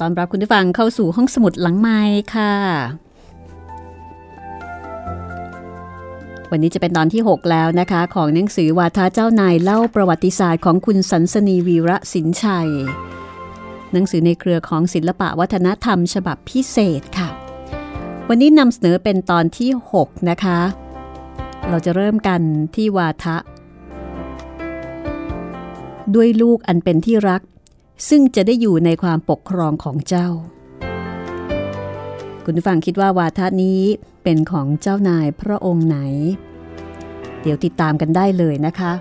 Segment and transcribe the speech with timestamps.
[0.00, 2.00] ตอนรับคุณผู้ฟังเข้าสู่ห้องสมุดหลังไม้
[2.34, 2.54] ค่ะ
[6.50, 12.70] วันนี้จะเป็นตอนที่ 6 แล้วนะคะ ของหนังสือวาทาเจ้านายเล่าประวัติศาสตร์ของคุณสันสนีวีระสินชัย
[13.92, 17.28] หนังสือในเครือของศิลปะวัฒนธรรมฉบับพิเศษค่ะ
[18.28, 20.58] วันนี้นำเสนอเป็นตอนที่ 6 นะคะ
[21.68, 22.40] เราจะเริ่มกัน
[22.74, 23.36] ที่วาทะ
[26.14, 27.42] ด้วยลูกอันเป็นที่รัก
[28.08, 30.28] ซึ่งจะได้อยู่ในความปกครองของเจ้า
[32.44, 33.80] คุณผู้ฟังคิดว่าวาทะนี้
[34.22, 35.98] เป็นของเจ้านายพระองค์ไหน
[37.42, 38.92] เดี๋ยวติดตามกันได้เลยนะคะ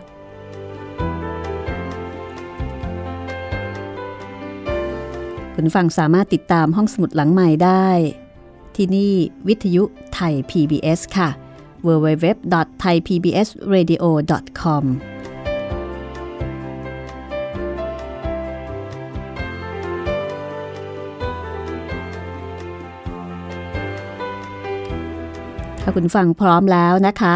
[5.53, 7.87] คุณฟังสามารถติดตามห้องสมุดหลังใหม่ได้
[8.75, 9.13] ที่นี่
[9.47, 11.29] วิทยุไทย PBS ค่ะ
[11.85, 14.83] www.thaipbsradio.com
[25.89, 27.35] าคุณฟังพร้อมแล้วนะคะ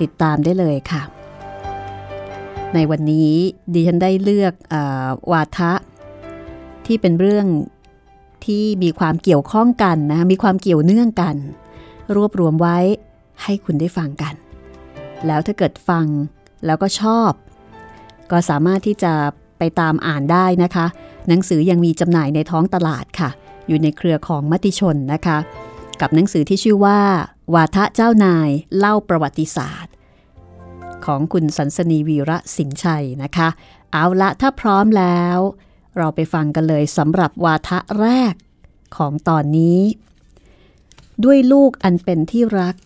[0.00, 1.02] ติดตามได้เลยค่ะ
[2.74, 3.32] ในวันนี้
[3.72, 4.74] ดิฉันได้เลือกอ
[5.32, 5.72] วาทะ
[6.86, 7.46] ที่เป็นเรื่อง
[8.44, 11.36] ที่มีความเกี่ยวข้องกันนะ มีความเกี่ยวเนื่องกัน
[12.16, 12.78] รวบรวมไว้
[13.42, 14.34] ให้คุณได้ฟังกัน
[15.26, 16.06] แล้วถ้าเกิดฟัง
[16.66, 17.30] แล้วก็ชอบ
[18.30, 19.12] ก็สามารถที่จะ
[19.58, 20.86] ไปตามอ่านได้นะคะ
[21.28, 23.30] หนังสือยังมีจำหน่ายในท้องตลาดค่ะ
[23.68, 25.38] อยู่ในเครือของมติชนนะคะ
[26.00, 27.00] กับหนังสือที่ชื่อว่า
[27.54, 29.92] วาทะเจ้านายเล่าประวัติศาสตร์
[31.04, 33.48] ของคุณสันสนีวีระสินชัยนะคะ
[33.92, 35.38] เอาละถ้าพร้อมแล้ว
[35.96, 38.34] เราไปฟังกันเลยสำหรับวาทะแรก
[38.96, 39.80] ของตอนนี้
[41.24, 42.76] ด้วยลูกอันเป็นที่รัก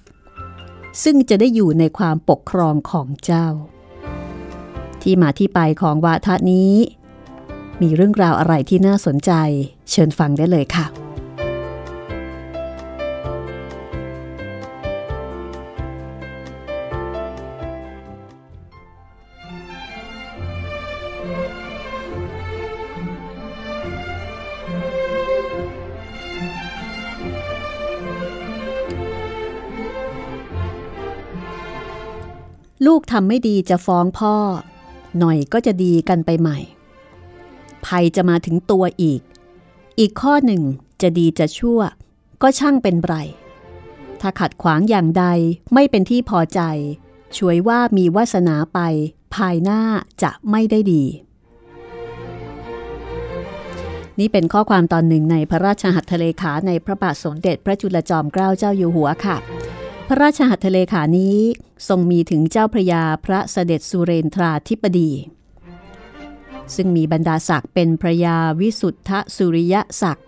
[1.03, 3.49] ซึ่งจะได้อยู่ในความปกครองของเจ้า
[5.03, 6.73] ที่มาที่ไปของวาทะนี้
[7.83, 9.33] มีเรื่องราวอะไรที่น่าสนใจ
[9.91, 10.87] เชิญฟังได้เลยค่ะ
[32.89, 34.35] ลูกทำไม่ดีจะฟ้องพ่อ
[35.19, 36.59] หน่อยก็จะดีกันไปใหม่
[37.87, 39.21] ภัยจะมาถึงตัวอีก
[39.99, 40.63] อีกข้อหนึ่ง
[41.03, 41.81] จะดีจะชั่ว
[42.43, 43.15] ก็ช่างเป็นไร
[44.21, 45.25] ถ้าขัดขวางอย่างใด
[45.75, 46.61] ไม่เป็นที่พอใจ
[47.37, 48.79] ช่วยว่ามีวาสนาไป
[49.35, 49.81] ภายหน้า
[50.23, 51.05] จะไม่ได้ดี
[54.19, 59.37] นี่เป็นข้อความตอนหนึ่งในพระราชหัตถเลขาในพระบาทสมเด็จพระจุลจอมเกล้าเจ้าอยู่หัวค่ะ
[60.11, 61.37] พระราชหัตถเลขานี้
[61.89, 65.11] ทรงมีถึงเจ้าพระยาพระเสด็จสุเรนทราธิปดี
[66.75, 70.27] ซึ่งมีบรรดาศักดิ์เป็นพระยาวิสุทธสุริยศักดิ์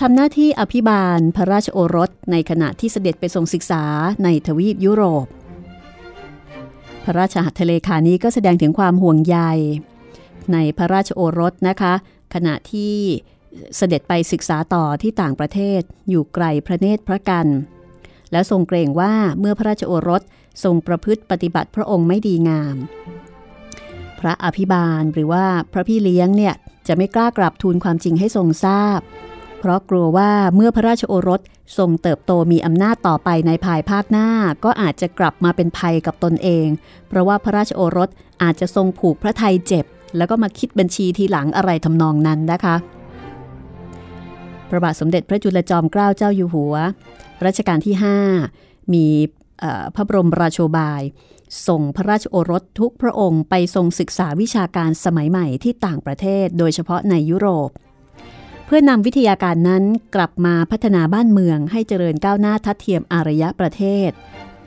[0.00, 3.84] ทำหน้าที่อภิบาลพระราชโอรสในขณะที่เสด็จไปทรงศึกษา
[4.24, 5.26] ในทวีปยุโรป
[7.04, 9.38] พระราชหัตถเลขานี้ก็แสดงถึงความห่วงใย
[10.52, 11.94] ในพระราชโอรสนะคะ
[12.34, 12.94] ขณะที่
[13.76, 17.48] เสด็จไปศึกษาต่อที่ต่างประเทศอยู่ไกลพระเนตรพระกัน
[18.34, 20.22] แล้วทรงเกรงว่าเมื่อพระราชโอรส
[20.64, 22.76] ทรงประพฤติปฏิบัติพระองค์ไม่ดีงาม
[24.20, 26.54] พระอภิบาลหรือว่าพระพี่เลี้ยงเนี่ย
[26.86, 29.00] จะไม่กล้ากลับทูลความจริงให้ทรงทราบ
[29.58, 31.40] เพราะกลัวว่าเมื่อพระราชโอรส
[31.78, 34.28] ทรงเติบโตมีอำนาจต่อไปในภายภาคหน้า
[34.64, 36.66] ก็อาจจะกลับมาเป็นภัยกับตนเอง
[37.08, 38.08] เพราะว่าพระราชโอรส
[38.42, 39.84] อาจจะทรงผูกพระไทยเจ็บ
[40.16, 42.76] แล้วก็มาคิดบัญชีทีหลังอะไรทำนองนั้นนะคะ
[44.68, 46.74] พระบาทสมเด็จพระจุลจอมเกล้าเจ้าอยู่หัว
[47.46, 47.94] รัชกาลที่
[48.42, 49.06] 5 มี
[49.94, 51.02] พระบรมราโชบาย
[51.68, 57.70] ส่งพระราชโอรสทุกพระองค์ไปทรงศึกษาวิชาการสมัยใหม่ที่ต่างประเทศ โดยเฉพาะในยุโรป
[58.66, 64.10] เพื่อนำวิทยาการนั้นกลับมาพัฒนาบ้านเมืองให้เจริญก้าวหน้าทัดเทียมอารยะประเทศ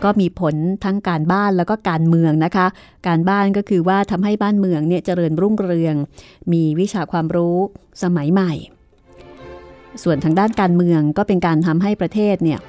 [0.03, 2.67] ก็มีผลทั้งการบ้านแล้วก็การเมืองนะคะ
[3.07, 5.95] การบ้านก็คือว่าทำให้บ้านเมืองเนี่ยเจริญรุ่งเรือง
[6.53, 7.57] มีวิชาความรู้
[8.03, 8.53] สมัยใหม่
[10.03, 12.59] ส่วนทางด้านการเมืองก็เป็นการทำให้ประเทศเนี่ย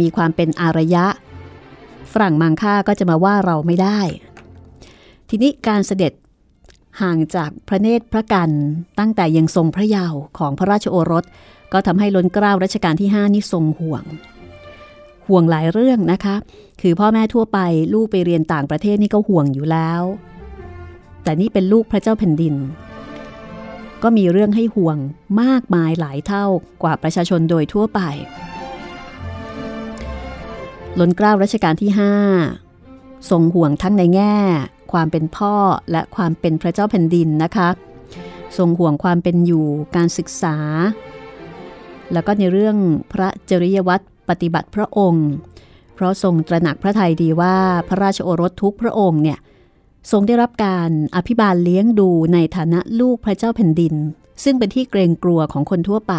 [0.00, 1.06] มีความเป็นอารยะ
[2.12, 4.00] ฝรั่งมังค่าก็จะมาว่าเราไม่ได้
[5.28, 6.12] ทีนี้การเสด็จ
[7.00, 8.50] ห่างจากพระเนตรพระกัน
[8.98, 11.24] ตั้งแต่ยังทรงพระเยาว์ของพระราชโอรส
[11.72, 14.04] ก็ทำให้ล้นเกล้ารัชกาลที่ 5 นี่ทรงห่วง
[15.28, 16.36] ห่วงหลายเรื่องนะคะ
[16.80, 17.58] คือพ่อแม่ทั่วไป
[17.94, 20.02] ลูกไปเรียนต่างประเทศนี่ก็ห่วงอยู่แล้ว
[21.22, 22.54] แต่นี่เป็นลูกพระเจ้าแผ่นดิน
[24.02, 24.98] ก็มีเรื่องให้ห่วง
[25.42, 26.44] มากมายหลายเท่า
[26.82, 28.00] กว่าประชาชนโดยทั่วไป
[30.98, 31.90] ล้นเกล้ารัชกาลที่
[32.60, 34.36] 5 ทรงห่วงทั้งในแง่
[34.92, 35.54] ความเป็นพ่อ
[35.92, 37.68] และความเป็นพระเจ้าแผ่นดินนะคะ
[38.58, 40.56] ทรงห่วงความเป็นอยู่การศึกษา
[42.12, 42.76] แล้วก็ในเรื่อง
[43.12, 45.28] พระจริยวัตรปฏิบัติพระองค์
[45.94, 47.56] เพราะทรงตระหนักพระทัยดีว่า
[47.88, 49.38] พระราชโอรสทุกพระองค์เนี่ย
[50.10, 53.94] ทรงได้รับการอภิบาลเลี้ยงดูในฐานะลูกพระเจ้าแผ่นดิน
[54.44, 56.14] ซึ่งเป็นที่เกรงกลัวของคนทั่วไป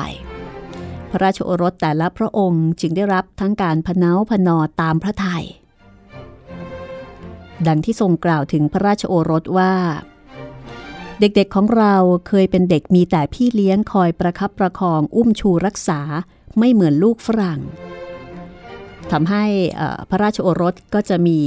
[1.09, 5.45] พระราชโอรสแต่ละพระองค์จึงได้รับทั้งการพนาพนอตามพระทยัย
[7.67, 9.73] ดังที่ทรงกล่าวถึงพระราชโอรสว่า
[11.19, 11.95] เด็กๆของเรา
[12.27, 16.01] เคยเป็นเด็กมีแต่พี่เลี้ยงคอยประคับประคองอุ้มชูรักษา
[16.57, 17.59] ไม่เหมือนลูกฝรั่ง
[19.11, 19.45] ทำให้
[20.09, 21.39] พระราชโอรสก็จะมี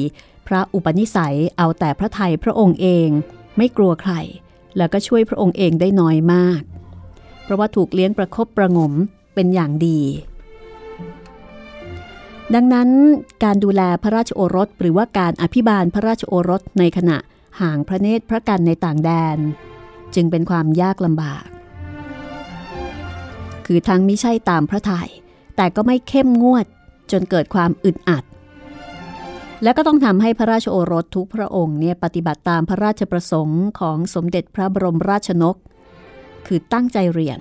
[0.47, 3.09] พระอุปนิสัยเอาแต่พระไทยพระองค์เอง
[3.57, 4.13] ไม่กลัวใคร
[4.77, 6.61] แล้วก็ช่วยพระองค์เองได้น้อยมาก
[7.43, 8.93] เพราะว่าถูกเลี้ยงประครบประงม
[9.35, 10.01] เป็นอย่างดี
[12.55, 12.89] ดังนั้น
[13.45, 17.19] การดูแลพระราชโอรสหรือว่าการอภิบาลพระราชโอรสในขณะ
[17.61, 19.39] ห่างพระเนตรพระกันในต่างแดน
[20.15, 21.47] จึงเป็นความยากลำบาก
[23.67, 25.11] คือทั้งมิใช่ตามพระทยัย
[25.57, 26.67] แต่ก็ไม่เข้มงวด
[27.13, 28.25] จนเกิดความอึดอัด
[29.63, 35.57] และก็ต้องทำให้พระราชโอรสทุกพระองค์เนี่ยปฏิบัติตามพระราชประสงค์ของสมเด็จพระบรมราชนก
[36.47, 37.39] คือตั้งใจเรียน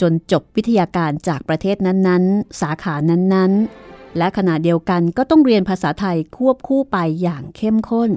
[0.00, 8.10] จนจบวิทยาการจากประเทศนั้นๆ สาขานั้นๆ และขณะเดียวกันก็ต้องเรียนภาษาไทยควบคู่ไปอย่างเข้มข้น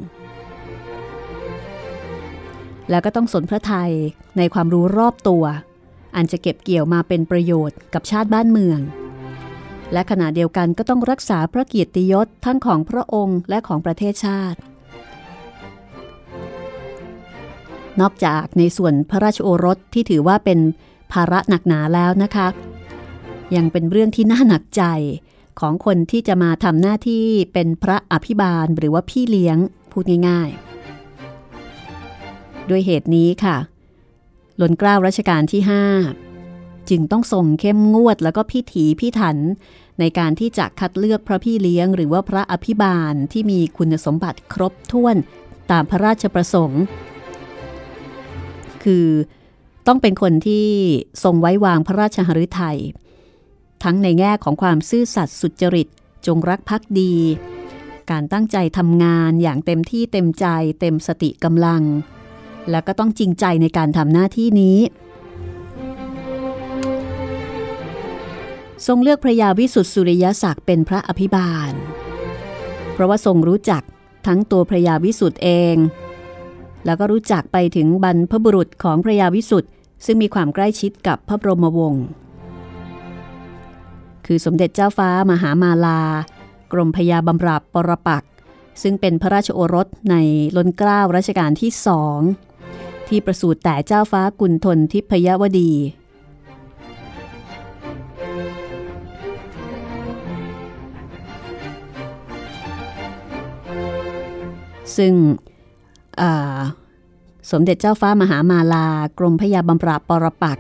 [2.90, 3.92] แล้วก็ต้องสนพระไทย
[4.38, 5.44] ในความรู้รอบตัว
[6.16, 8.80] อันจะเก็บเกี่ยวมาเป็นประโยชน์กับชาติบ้านเมือง
[9.94, 14.60] และขณะเดียวกันก็ต้องรักษาพระเกียรติยศทั้งของพระองค์และของประเทศชาติ
[18.02, 20.60] นอกจากในส่วนพระราชโอรสที่ถือว่าเป็น
[21.12, 22.48] ภาระหนักหนาแล้วนะคะ
[23.56, 24.84] ยังเป็นเรื่องที่น่าหนักใจ
[25.60, 29.58] ของคนที่จะมาทำหน้าที่เป็นพระอภิบาลหรือว่าพี่เลี้ยง
[29.92, 33.58] พูดง่ายๆ ด้วยเหตุนี้ค่ะ
[34.58, 36.35] หล้นเกล้ารัชกาลที่ 5
[36.90, 39.38] จึงต้องส่งเข้มงวดแล้วก็พิถีพิถัน
[40.00, 45.16] ในการที่จะคัดเลือกพระพี่เลี้ยง หรือว่าพระอภิบาลที่มีคุณสมบัติครบถ้วน
[45.72, 46.84] ตามพระราชประสงค์
[48.84, 49.08] คือ
[49.88, 50.68] ต้องเป็นคนที่
[51.24, 52.80] ทรงไว้วางพระราชหฤทยัย
[53.84, 55.88] ทั้งในแง่ของความซื่อสัตย์สุจริต
[56.26, 57.14] จงรักภักดี
[58.12, 60.46] การตั้งใจทำงานอย่างเต็มที่เต็มใจ
[60.80, 61.84] เต็มสติกำลัง
[62.70, 64.78] และก็ต้องจริงใจในการทำหน้าที่นี้
[68.88, 71.72] ทรงเลือกพระยาวิสุทธิสุริยศักดิ์เป็นพระอภิบาล
[72.94, 73.84] เพราะว่าทรงรู้จัก
[74.28, 75.76] ทั้งตัวพระยาวิสุทธ์เอง
[76.86, 79.72] แล้วก็รู้จักไปถึงบรรพบุรุษของพระยาวิสุทธ์
[80.06, 82.06] ซึ่งมีความใกล้ชิดกับพระบรมวงศ์
[84.26, 86.02] คือสมเด็จเจ้าฟ้ามหามาลา
[86.72, 88.24] กรมพยาบำราบปรปัก
[88.82, 90.16] ซึ่งเป็นพระราชโอรสใน
[90.56, 92.20] ล้นเกล้ารัชกาลที่สอง
[93.08, 95.72] ที่ประสูติแต่เจ้าฟ้ากุณฑลทิพยวดี
[104.98, 105.14] ซึ่ง
[107.52, 108.88] สมเด็จเจ้าฟ้ามหามาลา
[109.20, 110.60] กรมพยาบำราปรปัก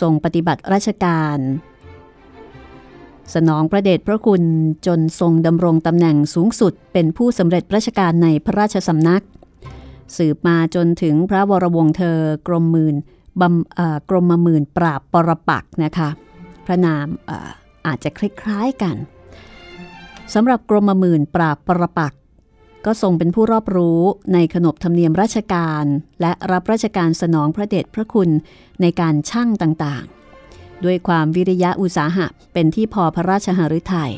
[0.00, 1.38] ทรงปฏิบัติราชการ
[3.34, 4.42] สนองพระเดชพระคุณ
[4.86, 9.24] จนทรงดำรงตำแหน่งสูงสุดเป็นผู้สำเร็จราชการในพระราชสำนัก
[10.16, 12.96] สืบมาจนถึงพระวรวงเธอกรมมื่น
[14.10, 16.08] กรมมมื่นปราบปรปักนะคะ
[16.66, 17.50] พระนามอา
[17.86, 18.96] อาจจะคล้ายๆกัน
[20.34, 22.12] สำหรับกรมมื่นปราบปรปัก
[22.86, 24.00] ก็ทรงเป็นผู้รอบรู้
[24.32, 25.84] ในขนบธรรมเนียมราชการ
[26.20, 28.30] และรับราชการสนองพระเดชพระคุณ
[28.80, 34.12] ในการช่างต่างๆ ด้วยความวิริยะอุตสาหะเป็นที่พอพระราชหฤทยัย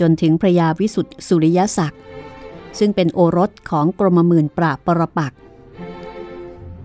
[0.00, 2.02] จนถึงพระยาวิสุทธิสุริยศักดิ์
[2.78, 5.32] ซึ่งเป็นโอรสของกรมหมื่นปราบปรปัก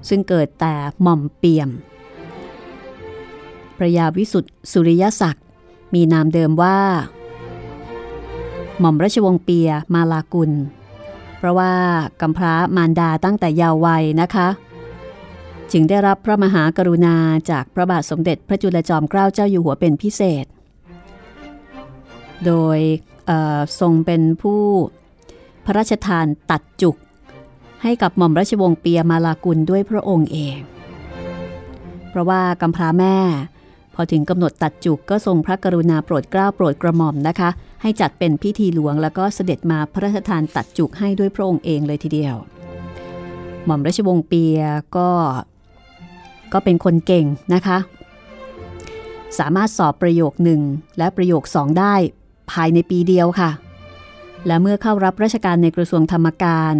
[0.09, 1.69] ซึ่งเกิดแต่หม่อมเปียม
[3.77, 5.43] พระยาวิสุทธิสุริยศักดิ์
[5.93, 6.77] มีนามเดิมว่า
[8.79, 10.51] หม่อมราชวงศ์เปียมาลากุล
[11.37, 11.73] เพราะว่า
[12.21, 14.47] กำพร้ามารดาตั้งแต่ยาววัยนะคะ
[15.71, 17.15] จึงได้รับพระมหากรุณา
[17.51, 20.45] จากพระบาทสมเด็จพระจุลจอมเกล้าเจ้าอยู่หัวเป็นพิเศษ
[22.45, 22.79] โดย
[23.79, 24.61] ทรงเป็นผู้
[25.65, 26.95] พระราชทานตัดจุก
[27.83, 30.57] ให้กับหม่อมราชวงศ์เปียมาลากุลด้วยพระองค์เอง
[32.09, 33.17] เพราะว่ากำพร้าแม่
[33.95, 37.49] พอถึงกำหนดตัดจุกก็ทรงพระกรุณาโปรดเกล้าโปรดกระหม่อมนะคะ
[37.81, 42.35] ให้จัดเป็นพิธีหลวงแล้วก็เสด็จมาพระราชทานตัดจุกให้ด้วยพระองค์เองเลยทีเดียว
[43.65, 44.61] หม่อมราชวงศ์เปีย
[44.95, 45.09] ก็
[46.53, 47.77] ก็เป็นคนเก่งนะคะ
[49.39, 50.61] สามารถสอบประโยคหนึ่ง
[50.97, 51.95] และประโยคสองได้
[52.51, 53.51] ภายในปีเดียวค่ะ
[54.47, 56.75] และเมื่อเข้ารับราชการในกระทรวงธรรมการ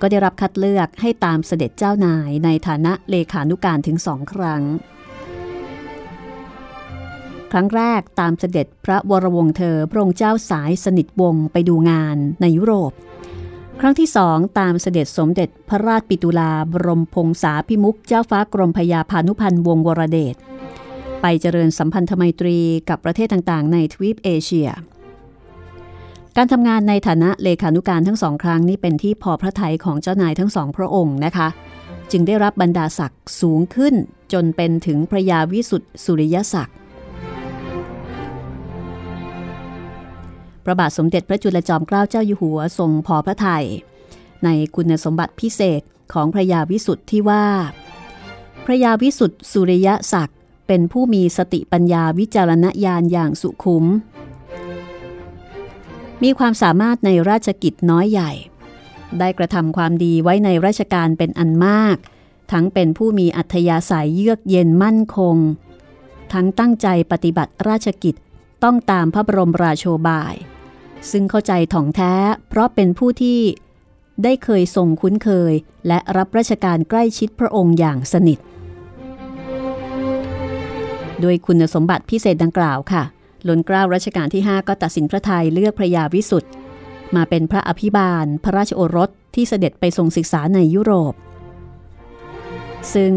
[0.00, 4.62] ก็ได้รับคัดเลือกให้ตามเสด็จเจ้านายในฐานะเลขานุการถึงสองครั้ง
[7.52, 12.92] ครั้งแรกตามเสด็จพระวรวงศ์เธอพระองค์เจ้าสายสนิทวงศ์ไปดูงานในยุโรป
[13.80, 20.34] ครั้งที่สองตามเสด็จสมเด็จพระราชปิตุลาบรมพงษาพิมุกเจ้าฟ้ากรมพยาพานุพันธ์วงวรเดช
[21.22, 24.68] ไปเจริญสัมพันธไมตรีกับประเทศต่างๆ ในทวีปเอเชีย
[26.36, 31.48] การทำงานในฐานะเลขานุการทั้งสองครั้งนี้เป็นที่พอพระทัยของเจ้านายทั้งสองพระองค์นะคะ
[32.10, 33.94] จึงได้รับบรรดาศักดิ์สูงขึ้น
[34.32, 36.79] จนเป็นถึงพระยาวิสุทธิสุริยศักดิ์
[40.70, 43.66] ระบาทสมเด็จพระจุลจอมเกล้าเจ้าอยู่หัวทรงพอพระทยัย
[44.44, 47.46] ในคุณสมบัติพิเศษของพระยาวิสุทธิ์ที่ว่า
[48.64, 53.84] พระยาวิสุทธิ์สุริยะศักดิ์เป็นผู้มีสติปัญญาวิจารณญาณอย่างสุขุม
[56.22, 58.32] มีความสามารถในราชกิจน้อยใหญ่
[59.18, 61.96] ได้กระทำความดีไว้ในราชการเป็นอันมาก
[62.52, 65.36] ทั้งเป็นผู้มีอัธยาศัยเยือกเย็นมั่นคง
[66.32, 68.14] ทั้งตั้งใจปฏิบัติราชกิจ
[68.64, 70.34] ต้องตามพระบรมราโชบาย
[71.10, 72.14] ซึ่งเข้าใจถ่องแท้
[72.48, 73.40] เพราะเป็นผู้ที่
[74.24, 75.52] ได้เคยทรงคุ้นเคย
[75.86, 78.38] และรับราชการใกล้ชิดพระองค์อย่างสนิท
[81.20, 83.02] โดยคุณสมบัติพิเศษดังกล่าวค่ะ
[83.48, 86.50] ล้นเกล้ารัชกาลที่ 5 ก็ตัดสินพระทัยเลือกพระยาวิสุทธ์
[87.16, 91.14] มาเป็นพระอภิบาล พระราชโอรสที่เสด็จไปทรงศึกษาในยุโรป
[92.94, 93.12] ซึ่ง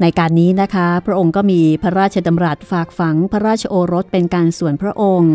[0.00, 5.34] ในการนี้นะคะ พระองค์ก็มีพระราชดำรัสฝากฝังพระราชโอรสเป็นการส่วนพระองค์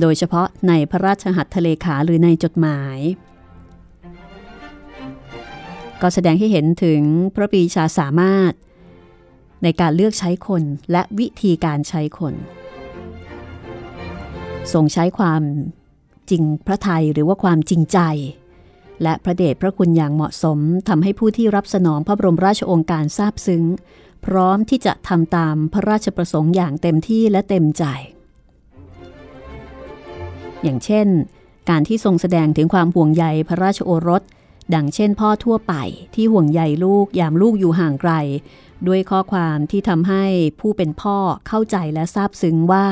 [0.00, 2.98] โดยเฉพาะในพระราชหัตถเลขาหรือในจดหมาย
[6.02, 7.02] ก็แสดงให้เห็นถึง
[7.34, 8.52] พระปีชาสามารถ
[9.62, 12.34] ในการเลือกใช้คนและวิธีการใช้คน
[14.72, 15.42] ทรงใช้ความ
[16.30, 17.98] จริงพระไทยหรือว่าความจริงใจ
[19.02, 23.64] และพระเดชพระคุณอย่างเหมาะสมทำให้ผู้ที่รับสนองพระบรมราชโองการทราบซึ้ง
[24.26, 27.84] พร้อมที่จะทำตามพระราชประสงค์อย่างเต็มที่และเต็มใจ
[30.62, 31.08] อย่างเช่น
[31.70, 34.22] การที่ทรงแสดงถึงความห่วงใยพระราชโอรส
[34.74, 35.74] ดังเช่นพ่อทั่วไป
[36.14, 38.12] ที่ห่วงใยลูกยามลูกอยู่ห่างไกล
[38.86, 40.24] ด้วยข้อความที่ทำให้
[40.60, 41.16] ผู้เป็นพ่อ
[41.48, 42.86] เข้าใจและทราบซึ้งว่า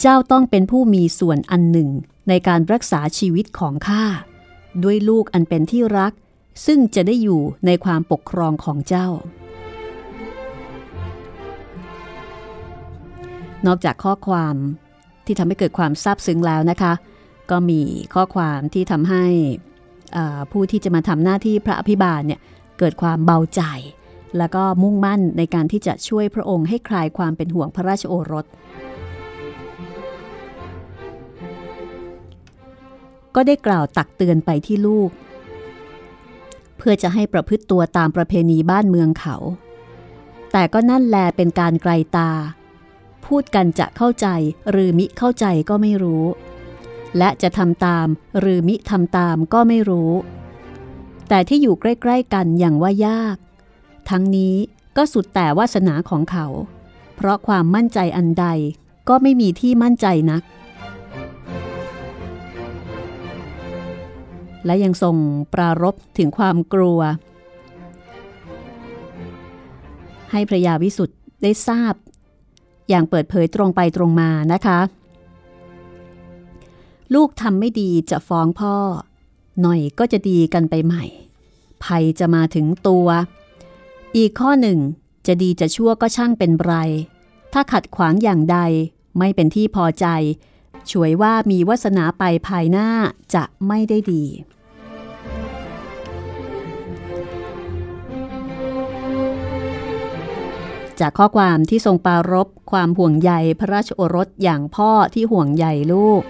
[0.00, 1.88] เจ้าต้องเป็นผู้มีส่วนอันหนึ่ง
[2.28, 4.04] ในการรักษาชีวิตของข้า
[4.82, 6.12] ด้วยลูกอันเป็นที่รัก
[6.66, 9.08] ซึ่งจะได้อยู่ในความปกครองของเจ้า
[13.66, 14.56] นอกจากข้อความ
[15.30, 16.92] ที่ทำให้เกิดความซาบซึ้งแล้วนะคะ
[17.50, 17.80] ก็มี
[18.14, 19.24] ข้อความที่ทำให้
[20.52, 22.40] ผู้ที่จะมาทำหน้าที่พระอภิบาลเนี่ย
[22.78, 23.62] เกิดความเบาใจ
[24.38, 28.46] แล้วก็มุ่งมั่นในการที่จะช่วยพระองค์ให้คลายความเป็นห่วงพระราชโอรส
[33.34, 35.10] ก็ได้กล่าวตักเตือนไปที่ลูก
[36.78, 39.36] เพื่อจะให้ประพฤติตัวตามประเพณีบ้านเมืองเขา
[40.52, 42.30] แต่ก็นั่นแลเป็นการไกลตา
[43.26, 44.28] พูดกันจะเข้าใจ
[44.70, 46.24] หรือมิเข้าใจก็ไม่รู้
[47.18, 48.06] และจะทำตาม
[48.40, 50.12] หรือมิทำตามก็ไม่รู้
[51.28, 53.36] แต่ที่อยู่ใกล้ ๆ กันอย่างว่ายาก
[54.10, 54.54] ทั้งนี้
[54.96, 56.46] ก็สุดแต่วาสนาของเขา
[57.16, 58.46] เพราะความมั่นใจอันใด
[59.08, 60.42] ก็ไม่มีที่มั่นใจนัก
[64.66, 65.16] และยังทรง
[65.54, 67.00] ปรารบถึงความกลัว
[70.30, 71.94] ให้พระยาวิสุทธ์ได้ทราบ
[72.90, 74.78] อย่างเปิดเผยตรงไปตรงมานะคะ
[77.14, 78.76] ลูกทำไม่ดีจะฟ้องพ่อ
[79.60, 81.04] หน่อยก็จะดีกันไปใหม่
[81.84, 83.08] ภัยจะมาถึงตัว
[84.16, 84.78] อีกข้อหนึ่ง
[85.26, 86.74] จะดีจะชั่วก็ช่างเป็นไร
[87.52, 88.58] ถ้าขัดขวางอย่างใด
[89.18, 90.06] ไม่เป็นที่พอใจ
[90.90, 92.88] ช่วยว่ามีวาสนาไปภายหน้า
[93.34, 94.24] จะไม่ได้ดี
[101.00, 106.22] จากข้อความที่ทรงปารบความห่วงใยพระราชโอรสอย่างพ่อที่ห่วงใยลูก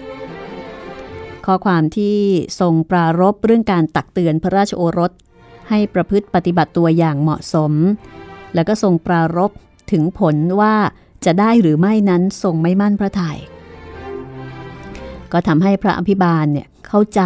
[1.45, 2.17] ข้อความที่
[2.59, 5.11] ทรงปรารบเรื่องการตักเตือนพระราชโอรส
[5.69, 7.73] ให้ประพฤติปฏิบัติตัวอย่างเหมาะสม
[8.53, 9.51] แล้วก็ทรงปรารบ
[9.91, 10.75] ถึงผลว่า
[11.25, 13.39] จะได้หรือไม่นั้นทรงไม่มั่นพระทยัย
[15.31, 17.21] ก็ทำให้พระอภิบาลเนี่ยเข้าใจ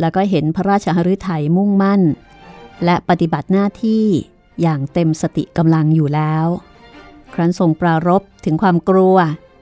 [0.00, 2.02] แล้วก็เห็นพระราชหฤทัยมุ่งมั่น
[2.84, 4.06] และปฏิบัติหน้าที่
[4.62, 6.46] อย่างเต็มสติกำลังอยู่แล้ว
[7.34, 9.16] ครั้นทรงปรารบถึงความกลัว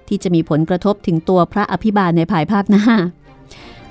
[0.09, 2.85] ที่จะมีผลกระทบถึงตัวพระอภิบาลในภายภาคหน้า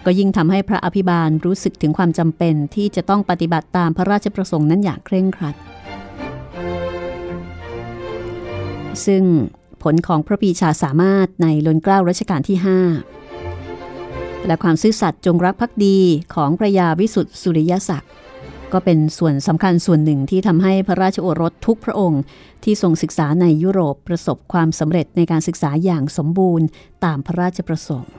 [0.06, 5.56] ก็ยิ่งทำให้พระอภิบาลรู้สึกถึงความจำเป็นที่จะต้องปฏิบัติตามพระราชประสงค์นั้นอย่างเคร่งครัด
[9.06, 9.24] ซึ่ง
[9.84, 12.58] ผลของพระปีชาสามารถในลนเกล้ารัชกาลที่
[13.52, 15.98] 5 และความซื่อสัตย์จงรักภักดี
[16.36, 18.12] ของพระยาวิสุทธิสุริยศักดิ์
[18.74, 22.22] ก็เป็นส่วนสำคัญส่วนหนึ่งที่ทำให้พระราชโอรสทุกพระองค์
[22.64, 26.66] ที่ทรงศึกษาในยุโรปประสบความสำเร็จในการศึกษาอย่างสมบูรณ์
[27.06, 28.14] ตามพระราชประสงค์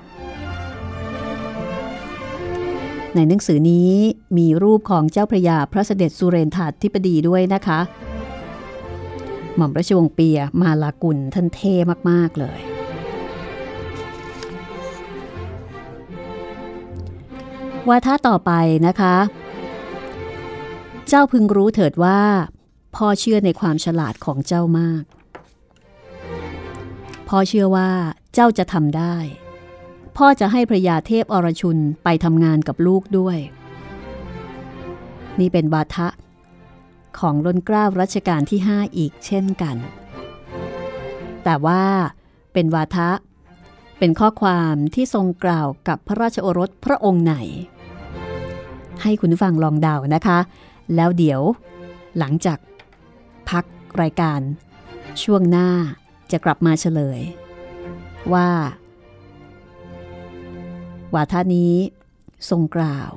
[3.14, 3.92] ในหนังสือนี้
[4.38, 7.80] มีรูปของเจ้าพระยาพระเสด็จสุเรนทาธิปดีด้วยนะคะ
[9.56, 11.74] หม่อมราชวงศ์เปียมาลากุลท่านเท่
[12.10, 12.60] มาก ๆ เลย
[17.88, 18.52] วาทะต่อไป
[18.86, 19.16] นะคะ
[21.08, 22.20] เจ้าพึงรู้เถิดว่า
[22.96, 25.04] พ่อเชื่อในความฉลาดของเจ้ามาก
[27.28, 27.90] พ่อเชื่อว่า
[28.34, 29.16] เจ้าจะทำได้
[30.16, 33.38] พ่อจะให้พระยาเทพอรชุนไปทำงานกับลูกด้วย
[35.40, 36.08] นี่เป็นวาทะ
[37.18, 39.76] ของล้นกล้าวรัชกาลที่ 5 อีกเช่นกัน
[41.44, 41.84] แต่ว่า
[42.52, 43.10] เป็นวาทะ
[43.98, 47.34] เป็นข้อความที่ทรงกล่าวกับพระราชโอรสพระองค์ไหน
[49.02, 50.38] ให้คุณฟังลองเดานะคะ
[50.94, 51.40] แล้วเดี๋ยว
[52.18, 52.58] หลังจาก
[53.50, 53.64] พัก
[54.02, 54.40] รายการ
[55.22, 55.68] ช่วงหน้า
[56.30, 57.20] จะกลับมาเฉลย
[58.32, 58.48] ว่า
[61.14, 61.74] วาทานี้
[62.50, 63.10] ทรงกล่าว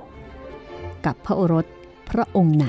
[1.05, 1.65] กับพระโอรส
[2.09, 2.67] พระองค์ไหน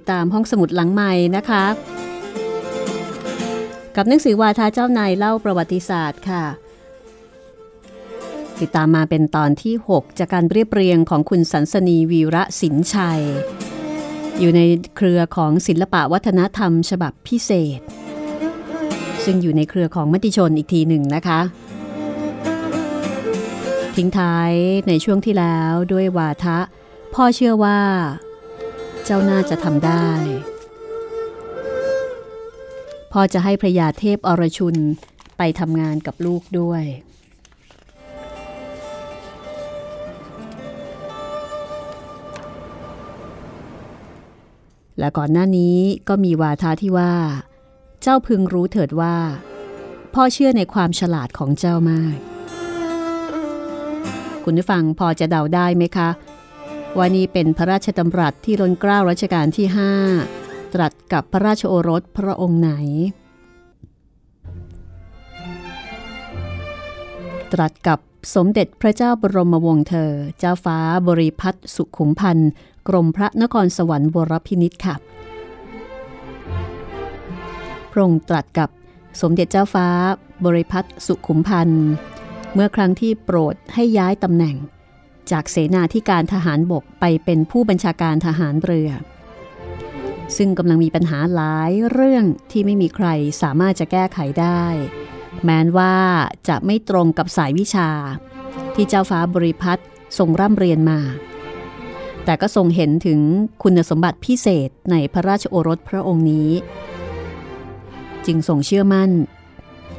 [0.00, 1.64] ติดตามห้องสมุดหลังใหม่นะคะ
[3.96, 6.44] กับหนังสือวาทาเจ้านายเล่าประวัติศาสตร์ค่ะ
[8.60, 13.22] ติดตามมาเป็นตอนที่ 6 จากการเรียบเรียงของคุณสันสนีวีระสินชัย
[14.38, 14.60] อยู่ใน
[14.96, 17.80] เครือของศิลปะวัฒนธรรม ฉบับพิเศษ
[19.24, 21.40] ซึ่งอยู่ในเครือของมติชนอีกทีหนึ่งนะคะ
[23.96, 24.52] ทิ้งท้าย
[24.88, 26.58] ในช่วงที่แล้วด้วยวาทะ
[27.14, 27.80] พ่อเชื่อว่า
[29.14, 30.08] จ้าน่าจะทำได้
[33.12, 34.76] พ่อจะให้พระยาเทพอรชุน
[35.38, 36.84] ไปทำงานกับลูกด้วย
[44.98, 47.14] และก่อนหน้านี้ก็มีวาทาที่ว่า
[48.02, 49.16] เจ้าพึงรู้เถิดว่า
[50.14, 52.16] พ่อเชื่อในความฉลาดของเจ้ามาก
[54.44, 56.08] คุณผู้ฟังพอจะเดาได้ไหมคะ
[56.96, 59.66] ว่านี่เป็นพระราชดำรัสที่รนเกล้ารัชกาลที่
[60.18, 62.70] 5 ตรัสกับพระราชโอรสพระองค์ไหน
[67.52, 67.98] ตรัสกับ
[68.34, 72.50] สมเด็จพระเจ้าบรมวงศ์เธอ เจ้าฟ้าบริพัตรสุขุมพันธ์
[72.88, 74.96] กรมพระนครสวรรค์วรพินิษฐ์ค่ะ
[77.90, 78.70] พระองค์ตรัสกับ
[79.20, 79.86] สมเด็จเจ้าฟ้า
[80.44, 81.86] บริพัตรสุขุมพันธ์
[82.54, 84.56] เมื่อครั้งที่โปรดให้ย้ายตำแหน่ง
[85.32, 88.90] จากเสนาธิการทหารบกไปเป็นผู้บัญชาการทหารเรือ
[90.36, 93.08] ซึ่งกำลังมีปัญหาหลายเรื่องที่ไม่มีใคร
[93.42, 94.64] สามารถจะแก้ไขได้
[95.44, 95.94] แม้นว่า
[96.48, 97.90] จะไม่ตรงกับสายวิชา
[98.74, 99.82] ที่เจ้าฟ้าบริพัตร
[100.18, 101.00] ทรงร่ำเรียนมา
[102.24, 103.20] แต่ก็ทรงเห็นถึง
[103.62, 106.50] คุณสมบัติพิเศษในพระราชโอรสพระองค์นี้
[108.26, 109.10] จึงทรงเชื่อมั่น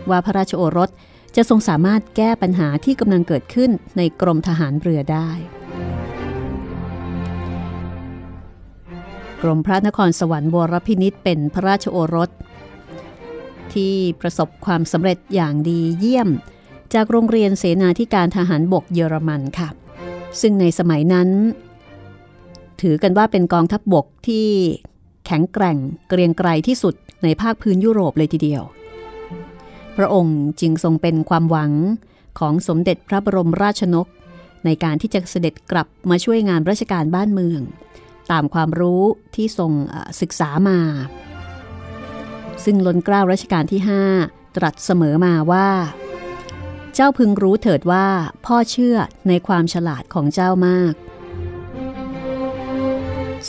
[0.10, 0.90] ว่าพระราชโอรส
[1.36, 5.30] จะทรงสามารถแก้ปัญหาที่กำลังเกิดขึ้นในกรมทหารเรือได้
[9.42, 12.30] กรมพระนครสวรรค์วรพินิษเป็นพระราชโอรส
[13.74, 16.30] ที่ประสบความสำเร็จอย่างดีเยี่ยม
[16.94, 19.70] จากโรงเรียนเสนาธิการทหารบกเยอรมันค่ะ
[20.42, 21.30] ซึ่งในสมัยนั้น
[22.82, 24.48] ถือกันว่าเป็นกองทัพบบกที่
[25.26, 25.78] แข็งแกร่ง
[26.10, 28.64] เกรียงไกรที่สุดในภาคพื้นยุโรปเลยทีเดียว
[29.98, 31.72] พระองค์จึงทรงเป็นความหวัง
[32.40, 34.08] ของสมเด็จพระบรมราชนก
[34.66, 37.62] ในการที่จะเสด็จกลับมาช่วยงานราชการบ้านเมือง
[38.32, 39.04] ตามความรู้
[39.36, 39.72] ที่ทรง
[40.22, 40.80] ศึกษามา
[42.64, 43.82] ซึ่งล้นเกล้ารัชกาลที่
[44.20, 45.70] 5 ตรัสเสมอมาว่า
[46.96, 48.08] เจ้าพึงรู้เถิดว่า
[48.46, 50.94] พ่อเชื่อในความฉลาดของเจ้ามาก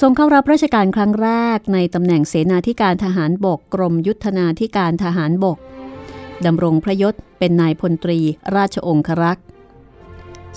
[0.00, 5.59] ทรงเข้ารับราชการครั้งแรกในตำแหน่งเสนาธิการทหารบกกรมยุทธนาธิการทหารบก
[6.46, 8.18] ดำรงพระยศเป็นนายพลตรี
[8.57, 9.46] ราชองครักษ์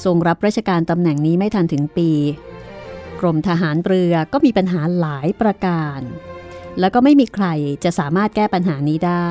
[0.04, 2.10] ทรงรับราชการตำแหน่งนี้ไม่ทันถึงปี
[3.19, 6.00] กรมทหารเรือก็มีปัญหาหลายประการ
[6.80, 7.48] แล้วก็ไม่มีใคร
[7.84, 9.30] จะสามารถแก้ปัญหานี้ได้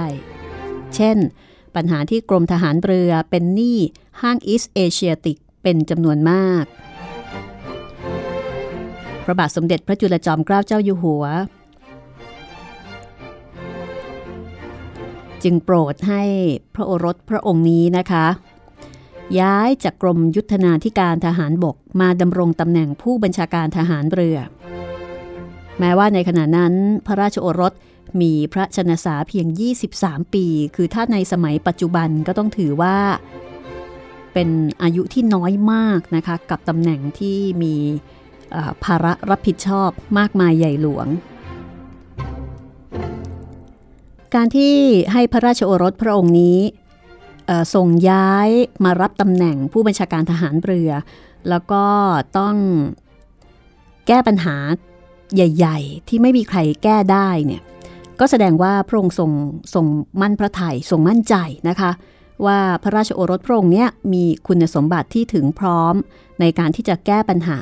[0.95, 1.17] เช่น
[1.77, 3.79] ปัญหาที่กรมทหารเรือเป็นหนี้
[4.23, 6.65] ห้างอีสเอเชียติกเป็นจำนวนมาก
[9.25, 11.25] พระบาทสมเด็จพระจุลจอมเกล้าเจ้าอยู่หัว
[15.45, 16.23] จึงโปรดให้
[16.75, 18.27] พระโอรสพระองค์นี้นะคะ
[19.41, 24.39] ย้ายจากกรมยุทธนาธิการทหารบกมาดำรงตำแหน่งผู้บัญชาการทหารเรือ
[25.79, 26.75] แม้ว่าในขณะนั้น
[27.07, 27.73] พระราชโอรส
[28.21, 29.47] มีพระชนสาเพียง
[29.91, 32.97] 23 ปี คือถ้าในสมัยปัจจุบันก็ต้องถือว่า
[34.35, 34.49] เป็น
[34.83, 37.75] อายุที่น้อยมากนะคะกับตำแหน่งที่มี
[38.85, 41.07] ภาระรับผิดชอบมากมายใหญ่หลวง
[44.35, 44.75] การที่
[45.13, 46.59] ให้พระราชโอรสพระองค์นี้
[47.75, 48.49] ส่งย้าย
[48.85, 50.91] มารับตำแหน่งผู้บัญชาการทหารเรือ
[51.49, 51.85] แล้วก็
[52.39, 52.57] ต้อง
[54.07, 54.57] แก้ปัญหา
[55.35, 57.63] ใหญ่ ๆ ที่ไม่มีใครแก้ได้เนี่ย
[58.21, 59.31] ก็แสดงว่าพระองค์ทรง
[59.75, 59.87] ทรง
[60.21, 61.35] มั่นพระไทยทรงมั่นใจ
[61.69, 61.91] นะคะ
[62.47, 65.95] ว่าพระราชโอรสพระองค์เนี้ยมีคุณสมบัติที่ถึงพร้อม
[66.41, 67.61] ในการที่จะแก้ปัญหา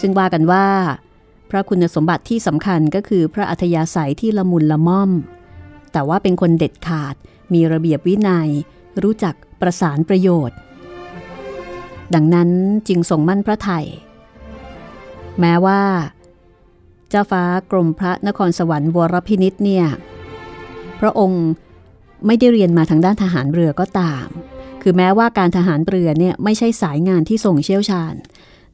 [0.00, 0.66] ซึ่งว่ากันว่า
[1.50, 5.10] พระคุณสมบัติที่สำคัญก็คือพระอัธยาศัยที่ละมุนละม่อม
[5.92, 7.14] แต่ว่าเป็นคนเด็ดขาด
[7.52, 8.48] มีระเบียบวินัย
[9.02, 10.58] รู้จักประสานประโยชน์
[12.14, 12.48] ดังนั้น
[12.88, 13.86] จึงทรงมั่นพระไทย
[15.40, 15.80] แม้ว่า
[17.08, 19.86] เจ้าฟ้ากรมพระนครสวรรค์วรพินิษเนี่ย
[21.00, 21.44] พระองค์
[22.26, 24.26] ไม่ได้เรียนมาทางด้านทหารเรือก็ตาม
[24.82, 28.14] คือแม้ว่าการทหารเรือเนี่ยไม่ใช่สายงานที่ทรงเชี่ยวชาญ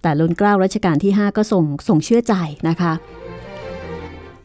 [0.05, 2.35] แต่ล้นเกล้ารัชกาลที่ 5 ก็ส่งส่งเชื่อใจ
[2.69, 2.93] นะคะ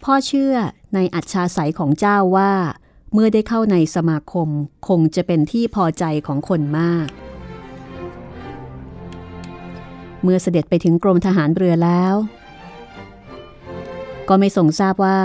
[0.03, 0.53] พ่อเชื่อ
[0.95, 2.51] ในอัจฉริยของเจ้าว่า
[3.13, 4.49] เมื่อได้เข้าในสมาคม
[4.87, 7.07] คงจะเป็นที่พอใจของคนมาก
[10.23, 12.15] เมื่อเสด็จไปถึงกรมทหารเรือแล้ว
[14.29, 15.19] ก็ไม่ทรงทราบว่า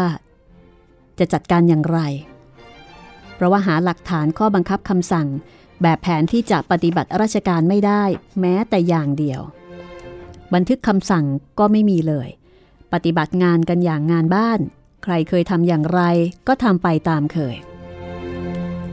[1.19, 1.99] จะจัดการอย่างไร
[3.35, 5.29] เพราะว่าหาหลักฐานข้อบังคับคำสั่ง
[5.83, 8.03] แบบแผนที่จะปฏิบัติราชการไม่ได้
[8.41, 9.43] แม้แต่อย่างเดียว
[10.55, 11.25] บันทึกคำสั่ง
[11.59, 12.29] ก็ไม่มีเลย
[12.93, 14.61] ปฏิบัติงานกันอย่างงานบ้าน
[15.05, 16.01] ใครเคยทำอย่างไร
[16.49, 17.57] ก็ทำไปตามเคย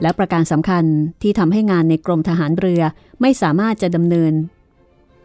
[0.02, 0.84] และประการสำคัญ
[1.21, 2.82] ที่ทำให้งานในกรมทหารเรือ
[3.21, 4.34] ไม่สามารถจะดำเนิน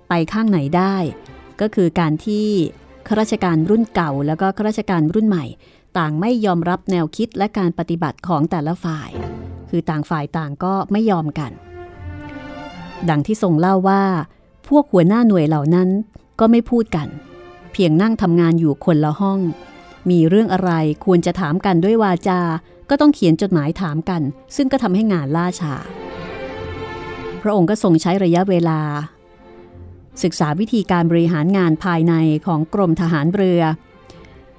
[0.09, 0.97] ไปข้างไหนได้
[1.61, 2.47] ก็คือการที่
[3.07, 5.45] ข้าราชการรุ่นเก่า แล้วก็ข้าราชการรุ่นใหม่
[5.99, 9.11] ต่างไม่ยอมรับแนวคิดและการปฏิบัติของแต่ละฝ่าย
[9.71, 11.53] คือต่างฝ่ายต่างก็ไม่ยอมกัน
[13.09, 14.03] ดังที่ทรงเล่าว่า
[14.69, 15.89] พวกหัวหน้าหน่วยเหล่านั้น
[16.41, 17.09] ก็ไม่พูดกัน
[17.73, 19.41] เพียงนั่งทำงานอยู่คนละห้อง
[20.11, 20.73] มีเรื่องอะไร
[21.05, 22.41] ควรจะถามกันด้วยวาจา
[22.91, 24.23] ก็ต้องเขียนจดหมายถามกัน
[24.57, 25.75] ซึ่งก็ทำให้งานล่าช้า
[27.43, 28.81] พระองค์ก็ทรงใช้ระยะเวลา
[30.23, 32.15] ศึกษาวิธีการบริหารงานภายใน
[32.47, 33.63] ของกรมทหารเรือ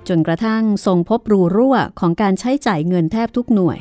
[0.08, 3.80] จนกระทั่งทรงพบรูรั่วของการใช้จ่ายเงินแทบทุกหน่วย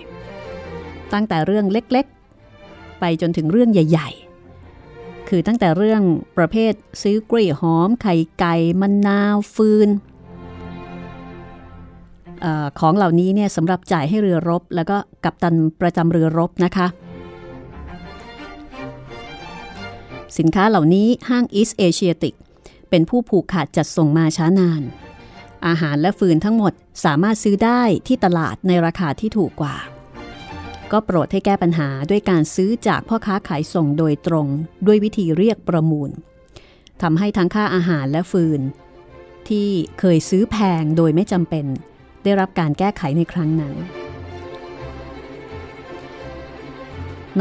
[1.12, 4.25] ตั้งแต่เรื่องเล็กๆ ไปจนถึงเรื่องใหญ่ ๆ
[5.28, 6.02] คือตั้งแต่เรื่อง
[6.38, 9.88] ประเภทซื้อกล้วยหอม ไข่ไก่มะนนาวฟืน
[12.44, 12.46] อ
[12.78, 16.86] ของเหล่านี้เนี่ยสำหรับจ่ายให้เรือรบ แล้วก็กัปตันประจำเรือรบนะคะ
[20.38, 22.34] สินค้าเหล่านี้ห้างอีสเอเชียติก
[22.90, 24.82] เป็นผู้ผูกขาดจัดส่งมาช้านาน
[25.66, 26.72] อาหารและฟืนทั้งหมด
[27.04, 29.76] สามารถซื้อได้ที่ตลาดในราคาที่ถูกกว่า
[30.92, 34.46] ก็โปรดให้แก้ปัญหาด้วยการซื้อจากพ่อค้าขายส่งโดยตรง
[34.86, 36.10] ด้วยวิธีเรียกประมูล
[37.02, 38.60] ทำให้ทั้งค่าอาหารและฟืน
[39.48, 39.68] ที่
[39.98, 41.66] เคยซื้อแพงโดยไม่จำเป็น
[42.24, 43.74] ได้รับการแก้ไขในครั้งนั้น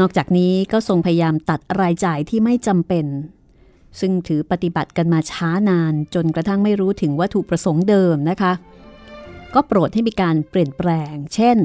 [0.04, 3.06] อกจากนี้ก็ทรงพยายามตัดรายจ่ายที่ไม่จำเป็น
[4.00, 8.52] ซึ่งถือปฏิบัติกันมาช้านานจนกระทั่งไม่รู้ถึงวัตถุประสงค์เดิมนะคะ
[9.54, 11.56] ก็โปรดให้มีการเปลี่ยนแปลง เช่น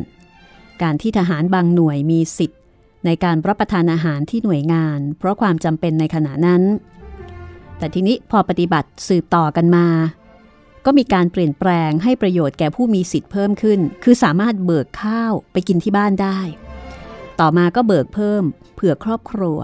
[0.83, 2.59] การที่ทหารบางหน่วยมีสิทธิ์
[3.05, 6.61] ในการรับประทานอาหารที่หน่วยงาน เพราะความจำเป็นในขณะนั้น
[7.77, 9.87] แต่ทีนี้พอปฏิบัติสืบต่อกันมา
[10.85, 16.39] ก็มีการเปลี่ยนแปลงให้ประโยชน์แก่ผู้มีสิทธิ์เพิ่มขึ้น คือสามารถเบิกข้าวไปกินที่บ้านได้
[17.39, 18.43] ต่อมาก็เบิกเพิ่ม
[18.75, 19.57] เผื่อครอบครัว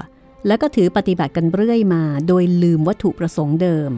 [0.47, 3.91] แล้วก็ถือปฏิบัติกันเรื่อยมา โดยลืมวัตถุประสงค์เดิม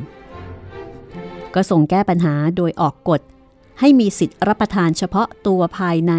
[1.55, 3.21] ก็ส่งแก้ปัญหาโดยออกกฎ
[3.79, 6.13] ให้มีสิทธิ์รับประทานเฉพาะตัวภายใน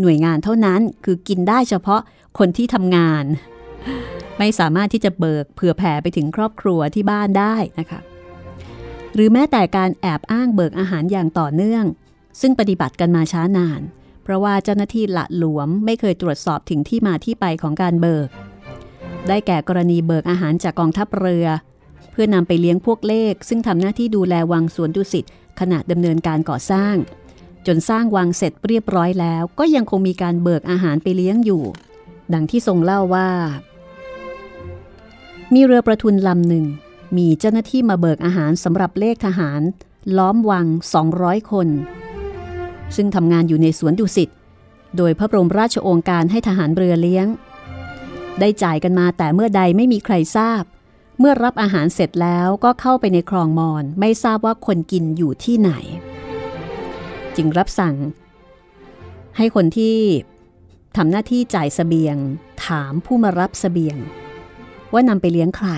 [0.00, 2.00] หน่วยงานเท่านั้นคือกินได้เฉพาะ
[2.38, 3.24] คนที่ทำงาน
[4.38, 8.00] ไม่สามารถที่จะเบิกเผื่อแผ่ไปถึงครอบครัวที่บ้านได้นะคะ
[9.14, 11.84] หรือแม้แต่การแอบอ้างเบิกอาหารอย่างต่อเนื่อง
[12.40, 13.80] ซึ่งปฏิบัติกันมาช้านาน
[14.22, 18.28] เพราะว่าเจ้าหน้าที่ละหลวมไม่เคยตรวจสอบถึงที่มาที่ไปของการเบิก
[19.28, 21.46] ได้แก่กรณีเบิกอาหารจากกองทัพเรือ
[22.10, 25.24] เพื่อนำไปเลี้ยงพวกเลข ซึ่งทำหน้าที่ดูแลวังสวนดุสิต
[25.60, 26.94] ขณะดำเนินการก่อสร้าง
[27.66, 31.62] จนสร้างวังเสร็จเรียบร้อยแล้ว ก็ยังคงมีการเบิกอาหารไปเลี้ยงอยู่
[32.32, 33.28] ดังที่ทรงเล่าว่า
[35.54, 36.64] มีเรือประทุนลำหนึ่ง
[37.16, 39.60] มีเจ้าหน้าที่มาเบิกอาหารสำหรับเลขทหาร
[40.16, 40.66] ล้อมวัง
[41.08, 41.68] 200 คน
[42.96, 44.30] ซึ่งทำงานอยู่ในสวนดุสิต
[44.96, 47.26] โดยพระบรมราชโองการให้ทหารเรือเลี้ยง
[48.40, 50.62] ได้จ่ายกันมาแต่เมื่อใดไม่มีใครทราบ
[51.18, 55.72] เมื่อรับอาหารเสร็จแล้วก็เข้าไปในคลองมอน ไม่ทราบว่าคนกินอยู่ที่ไหน
[57.36, 57.96] จึงรับสั่ง
[59.36, 59.98] ให้คนที่
[60.96, 62.16] ทำหน้าที่จ่ายสเสบียง
[62.66, 63.96] ถามผู้มารับสเสบียง
[64.92, 65.70] ว่านำไปเลี้ยงใคร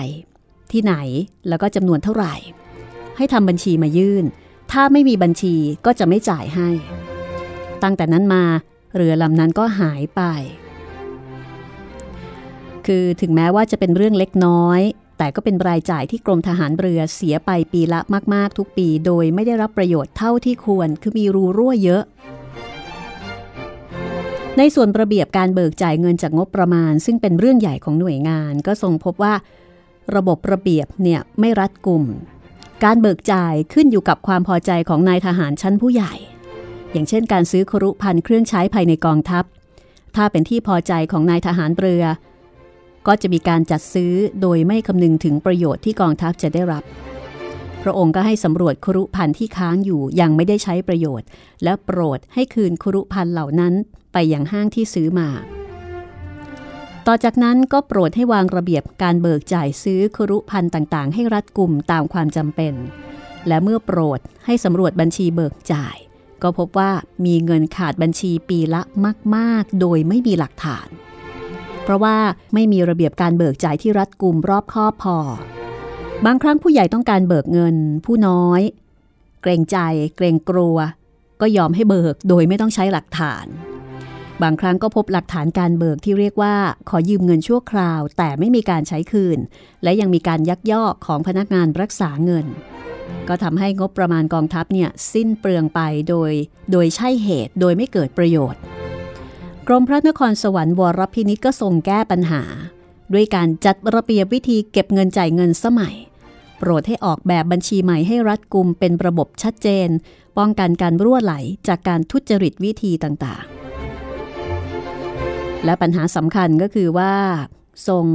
[0.71, 0.95] ที่ไหน
[1.47, 2.35] แล้วก็จำนวนเท่าไหร่
[3.17, 4.25] ให้ทำบัญชีมายื่น
[4.71, 5.55] ถ้าไม่มีบัญชี
[5.85, 6.69] ก็จะไม่จ่ายให้
[7.83, 8.43] ตั้งแต่นั้นมา
[8.95, 10.21] เรือลำนั้นก็หายไป
[12.85, 14.81] คือถึงแม้ว่าจะเป็นเรื่องเล็กน้อย
[15.17, 17.99] แต่ก็เป็นรายจ่ายที่กรมทหารเรือเสียไปปีละ
[18.33, 22.03] มาก ๆ ทุกปี โดยไม่ได้รับประโยชน์เท่าที่ควร คือมีรูรั่วเยอะ
[24.57, 29.33] ในส่วนระเบียบการเบิกจ่ายเงินจากงบประมาณ ซึ่งเป็นเรื่องใหญ่ของหน่วยงาน ก็ทรงพบว่า
[30.15, 32.03] ระบบระเบียบเนี่ยไม่รัดกุม
[32.83, 36.13] การเบิกจ่ายขึ้นอยู่กับความพอใจของนายทหารชั้นผู้ใหญ่
[36.91, 39.43] อย่างเช่น การซื้อครุพันเครื่องใช้ภายในกองทัพ
[40.15, 42.03] ถ้าเป็นที่พอใจของนายทหารเรือ
[43.07, 46.83] ก็จะมีการจัดซื้อโดยไม่คำนึงถึงประโยชน์ที่กองทัพจะได้รับ
[47.83, 51.27] พระองค์ก็ให้สำรวจครุพันธ์ที่ค้างอยู่ยังไม่ได้ใช้ประโยชน์
[51.63, 53.73] และโปรดให้คืนครุพันธ์เหล่านั้น
[54.13, 55.29] ไปยังห้างที่ซื้อมา
[57.07, 62.73] ต่อจากนั้นก็โปรดให้วางระเบียบการเบิกจ่ายซื้อครุพันธ์ต่างๆ ให้รัดกลุ่มตามความจำเป็น
[63.47, 65.95] และเมื่อโปรดให้สำรวจบัญชีเบิกจ่าย
[66.43, 66.91] ก็พบว่า
[67.25, 68.81] มีเงินขาดบัญชีปีละ
[69.35, 70.87] มาก ๆ โดยไม่มีหลักฐาน
[71.87, 72.17] เพราะว่า
[72.53, 75.17] ไม่มีระเบียบการเบิกจ่ายที่รัดกุมรอบคอบพอ
[76.25, 77.75] บางครั้งผู้ใหญ่ต้องการเบิกเงิน
[78.05, 78.61] ผู้น้อย
[79.41, 79.77] เกรงใจ
[80.17, 80.77] เกรงกลัว
[81.41, 83.45] ก็ยอมให้เบิกโดยไม่ต้องใช้หลักฐาน
[84.43, 86.55] บางครั้งก็พบหลักฐานการเบิกที่เรียกว่า
[86.89, 89.39] ขอยืมเงินชั่วคราว แต่ไม่มีการใช้คืน
[89.83, 92.45] และยังมีการยักยอกของพนักงานรักษาเงิน
[93.27, 95.79] ก็ทำให้งบประมาณกองทัพเนี่ยสิ้นเปลืองไป
[96.09, 96.31] โดย
[96.71, 98.61] โดยใช่เหตุโดยไม่เกิดประโยชน์
[99.69, 102.43] กรมพระนครสวรรค์วรพินิจก็ทรงแก้ปัญหา
[103.13, 105.95] ด้วยการจัดระเบียบวิธีเก็บเงินจ่ายเงินสมัย
[106.57, 109.87] โปรดให้ออกแบบบัญชีใหม่ให้รัดกุมเป็นระบบชัดเจน
[110.37, 111.33] ป้องกันการรั่วไหล
[111.67, 117.13] จากการทุจริตวิธีต่างๆ และปัญหาสำคัญก็คือว่า
[117.87, 118.05] ทรง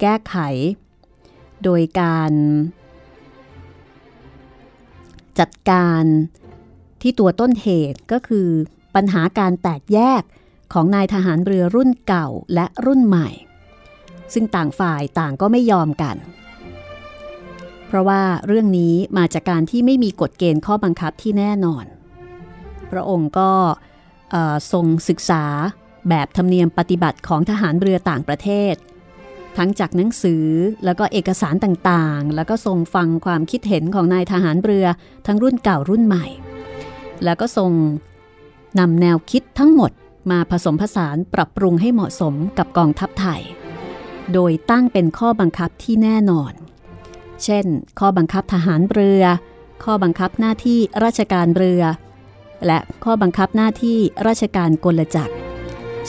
[0.00, 0.36] แก้ไข
[1.64, 2.32] โดยการ
[5.38, 6.02] จัดการ
[7.02, 8.48] ที่ตัวต้นเหตุก็คือ
[8.94, 10.22] ปัญหาการแตกแยก
[10.72, 13.28] ของนายทหารเรือรุ่นเก่าและรุ่นใหม่
[14.34, 16.16] ซึ่งต่างฝ่ายต่างก็ไม่ยอมกัน
[17.86, 21.84] เพราะว่าเรื่องนี้มาจากการที่ไม่มีกฎเกณฑ์ข้อบังคับที่แน่นอน
[22.90, 23.50] พระองค์ก็
[24.72, 25.44] ทรงศึกษา
[26.08, 28.74] แบบธรรมเนียมปฏิบัติของทหารเรือต่างประเทศ
[29.56, 30.46] ทั้งจากหนังสือ
[30.84, 34.86] แล้วก็เอกสารต่างๆ แล้วก็ทรงฟังความคิดเห็นของนายทหารเรือ
[35.26, 36.26] ทั้งรุ่นเก่ารุ่นใหม่
[37.24, 37.70] แล้วก็ทรง
[38.78, 39.90] นำแนวคิดทั้งหมด
[40.30, 43.42] มาผสมผสานปรับปรุงให้เหมาะสมกับกองทัพไทย
[44.32, 46.52] โดยตั้งเป็นข้อบังคับที่แน่นอน
[47.44, 47.66] เช่น
[47.98, 49.22] ข้อบังคับทหารเรือ
[49.84, 51.82] ข้อบังคับหน้าที่ราชการเรือ
[52.66, 55.34] และข้อบังคับหน้าที่ราชการกลจักร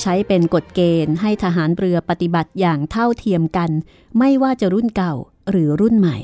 [0.02, 3.70] ใช้เป็นกฎเกณฑ์ให้ทหารเรือปฏิบัติอย่างเท่าเทียมกัน
[4.18, 5.14] ไม่ว่าจะรุ่นเก่า
[5.50, 6.18] หรือรุ่นใหม่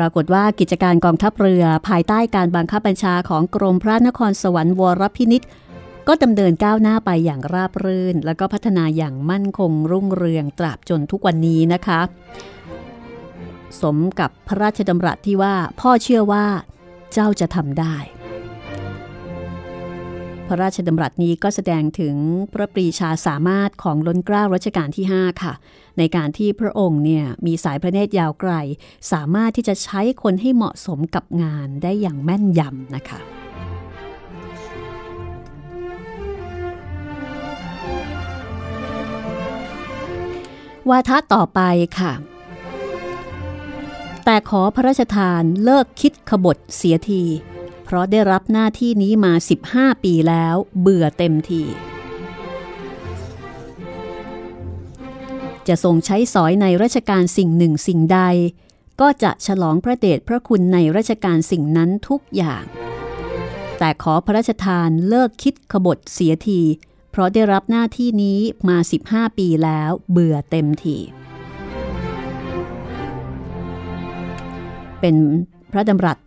[0.00, 5.42] รากฏว่ากิจการกองทัพเรือภายใต้การบังคับบัญชาของกรมพระนครสวรรค์วรพินิษ
[6.08, 12.00] ก็ดำเนินก้าวหน้าไปอย่างราบรื่น แล้วก็พัฒนาอย่างมั่นคงรุ่งเรืองตราบจนทุกวันนี้นะคะ
[13.82, 16.46] สมกับพระราชดำรัสที่ว่าพ่อเชื่อว่า
[17.12, 17.96] เจ้าจะทำได้
[20.52, 22.16] พระราชดำรัสนี้ก็แสดงถึง
[22.52, 25.52] พระปรีชาสามารถของล้นเกล้ารัชกาลที่ 5 ค่ะ
[25.98, 28.52] ในการที่พระองค์เนี่ยมีสายพระเนตรยาวไกล
[29.12, 33.20] สามารถที่จะใช้คนให้เหมาะสมกับงานได้อย่างแม่นยำนะคะ
[40.90, 41.60] วาทะต่อไป
[41.98, 42.12] ค่ะ
[44.24, 47.24] แต่ขอพระราชทานเลิกคิดขบฏเสียที
[47.90, 49.32] เพราะได้รับหน้าที่นี้มา
[49.68, 51.62] 15 ปีแล้ว เบื่อเต็มที
[55.68, 58.20] จะทรงใช้สอยในราชการสิ่งหนึ่งสิ่งใด
[59.00, 62.64] ก็จะฉลองพระเดชพระคุณในราชการสิ่งนั้นทุกอย่าง
[63.78, 66.60] แต่ขอพระราชทานเลิกคิดขบฏเสียที
[67.10, 68.38] เพราะได้รับหน้าที่นี้
[68.68, 68.78] มา
[69.08, 70.96] 15 ปีแล้วเบื่อเต็มที
[75.00, 75.16] เป็น
[75.72, 76.18] พระดำรัส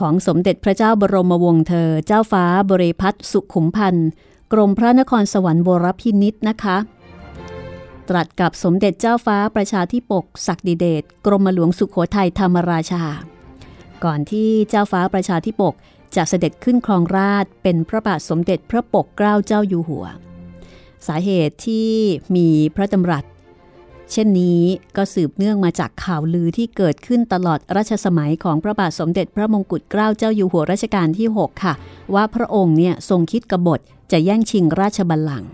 [0.00, 4.08] ของสมเด็จพระเจ้าบรมวงศ์เธอ เจ้าฟ้าบริพัตรสุขุมพันธ์
[4.52, 6.76] กรมพระนครสวรรค์บรพินิษนะคะ
[8.08, 13.04] ตรัสกับสมเด็จเจ้าฟ้าประชาธิปกศักดิเดชกรมหลวงสุขโขทัยธรรมราชา
[14.04, 15.74] ก่อนที่เจ้าฟ้าประชาธิปก
[16.16, 20.06] จะเสด็จขึ้นครองราชเป็นพระบาทสมเด็จพระปกเกล้าเจ้าอยู่หัว
[21.06, 21.90] สาเหตุที่
[22.36, 23.24] มีพระดำรัส
[24.12, 24.62] เช่นนี้
[24.96, 31.74] ก็สืบเนื่องมาจากข่าวลือที่เกิดขึ้นตลอดรัชสมัยของพระบาทสมเด็จพระมงกุฎเกล้าเจ้าอยู่หัวรัชกาลที่ 6 ค่ะ
[32.14, 33.80] ว่าพระองค์เนี่ยทรงคิดกบฏ
[34.12, 35.50] จะแย่งชิงราชบัลลังก์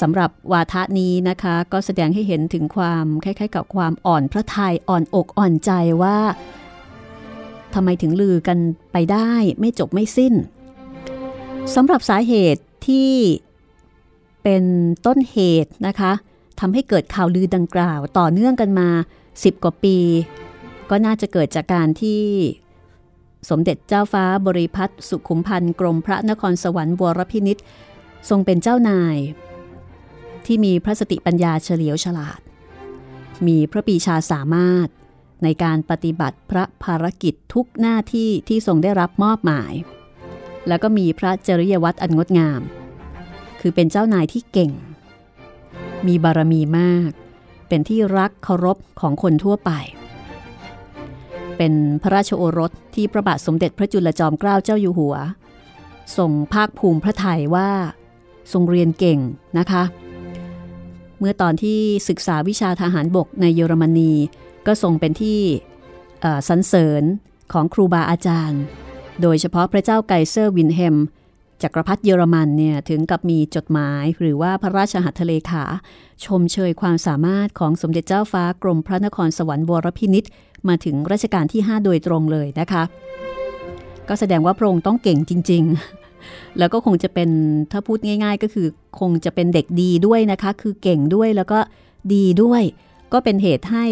[0.00, 5.70] สำหรับวาทะนี้นะคะ ก็แสดงให้เห็นถึงความคล้ายๆ กับความอ่อนพระทัยอ่อนอกอ่อนใจ
[6.02, 6.18] ว่า
[7.74, 8.58] ทำไมถึงลือกัน
[8.92, 10.34] ไปได้ไม่จบไม่สิ้น
[11.74, 13.10] สำหรับสาเหตุที่
[14.48, 14.66] เป็น
[15.06, 16.12] ต้นเหตุนะคะ
[16.60, 18.88] ทำให้เกิดข่าวลือดังกล่าวต่อเนื่องกันมา
[19.26, 19.96] 10 กว่าปี
[20.90, 22.22] ก็น่าจะเกิดจากการที่
[23.50, 27.58] สมเด็จเจ้าฟ้าบริพัตรสุขุมพันธ์กรมพระนครสวรรค์วรพินิษ
[28.28, 29.16] ทรงเป็นเจ้านาย
[30.46, 32.40] ที่มีพระสติปัญญาเฉลียวฉลาด
[33.46, 34.88] มีพระปีชาสามารถ
[35.42, 39.72] ในการปฏิบัติพระภารกิจทุกหน้าที่ที่ทรงได้รับมอบหมาย
[40.68, 42.62] แล้วก็มีพระจริยวัตรอันงดงาม
[43.68, 44.72] คือเป็นเจ้านายที่เก่ง
[46.06, 47.10] มีบารมีมาก
[47.68, 49.70] เป็นที่รักเคารพของคนทั่วไป
[51.56, 55.14] เป็นพระราชโอรสที่พระบาทสมเด็จพระจุลจอมเกล้าเจ้าอยู่หัว
[56.16, 57.70] ทรงภาคภูมิพระไทยว่า
[58.52, 59.18] ทรงเรียนเก่ง
[59.58, 59.82] นะคะ
[61.18, 64.12] เมื่อตอนที่ศึกษาวิชาทหารบกในเยอรมนี
[64.66, 65.40] ก็ทรงเป็นที่
[66.48, 67.02] สรรเสริญ
[67.52, 68.62] ของครูบาอาจารย์
[69.22, 70.96] โดยเฉพาะพระเจ้าไกเซอร์วิลเฮล์ม
[71.62, 75.64] จักรพรรดิเยอรมันเนี่ยถึงกับมีจดหมายหรือว่าพระราชหัตถเลขา
[76.24, 80.24] ชมเชยความสามารถของสมเด็จเจ้าฟ้ากรมพระนครสวรรค์วรพินิต
[80.68, 82.82] มาถึงรัชกาลที่ 5 โดยตรงเลยนะคะ
[84.08, 85.62] ก็แสดงว่าพระองค์ต้องเก่งจริง
[86.10, 87.28] ๆ แล้วก็คงจะเป็น
[87.72, 88.66] ถ้าพูดง่าย ๆ ก็คือ
[89.00, 91.58] คงจะเป็นเด็กดีด้วยนะคะ คือเก่งด้วยแล้วก็
[92.14, 92.62] ดีด้วย
[93.12, 93.84] ก็เป็นเหตุให้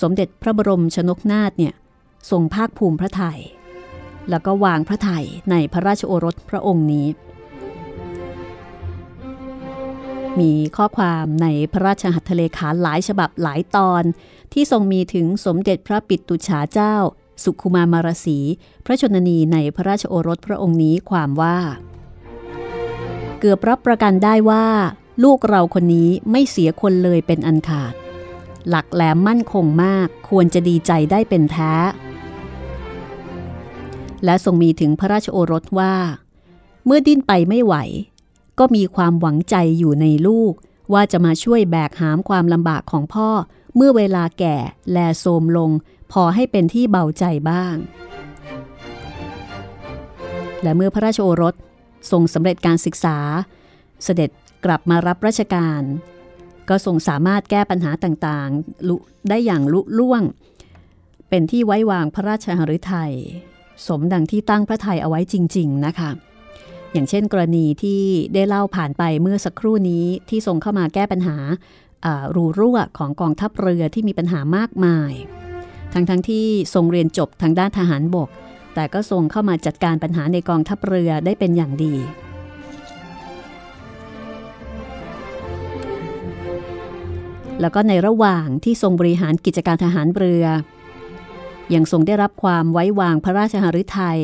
[0.00, 1.74] สมเด็จพระบรมชนกนาถเนี่ย
[2.30, 3.40] ทรงภาคภูมิพระไทย
[4.30, 7.06] แล้วก็วางพระไทยในพระราชโอรสพระองค์นี้
[10.40, 14.02] มีข้อความในพระราชหัตถเลขาหลายฉบับหลายตอน
[14.52, 16.94] ที่ทรงมีถึงสมเด็จพระปิตุฉาเจ้า
[17.42, 18.38] สุขุมามารสี
[18.84, 21.58] พระชนนีในพระราชโอรสพระองค์นี้ความว่า
[23.40, 24.66] เกือบรับประกันได้ว่า
[25.24, 27.94] ลูกเราคนนี้ไม่เสียคนเลยเป็นอันขาด
[28.68, 31.72] หลักแหลมมั่นคงมากควรจะดีใจได้เป็นแท้
[34.24, 35.94] และทรงมีถึงพระราชโอรสว่า
[36.86, 37.74] เมื่อดิ้นไปไม่ไหว
[38.58, 40.52] ก็มีความหวังใจอยู่ในลูก
[40.92, 43.30] ว่าจะมาช่วยแบกหามความลำบากของพ่อ
[43.76, 44.56] เมื่อเวลาแก่
[44.92, 45.70] แลโทมลง
[46.12, 47.74] พอให้เป็นที่เบาใจบ้าง
[50.62, 51.54] และเมื่อพระราชโอรส
[52.10, 53.18] ทรงสำเร็จการศึกษา
[54.04, 54.30] เสด็จ
[54.64, 55.82] กลับมารับราชการ
[56.68, 60.22] ก็ทรงสามารถแก้ปัญหาต่างๆ ได้อย่างลุล่วง
[61.28, 63.14] เป็นที่ไว้วางพระราชหฤทัย
[63.86, 66.10] สมดังที่ตั้งพระไทยเอาไว้จริง ๆ นะคะ
[66.92, 68.00] อย่างเช่นกรณีที่
[68.34, 71.36] ได้เล่าผ่านไปเมื่อสักครู่นี้ที่ทรงเข้ามาแก้ปัญหา
[72.34, 75.12] รูรั่วของกองทัพเรือที่มีปัญหามากมาย
[75.92, 78.28] ทั้งๆทที่ทรงเรียนจบทางด้านทหารบก
[78.74, 81.94] แต่ก็ทรงเข้ามาจัดการปัญหาในกองทัพเรือได้เป็นอย่างดี
[87.60, 90.44] แล้วก็ในระหว่างที่ทรงบริหารกิจการทหารเรือ
[91.74, 94.20] ยังทรงได้รับความไว้วางพระราชหฤทัย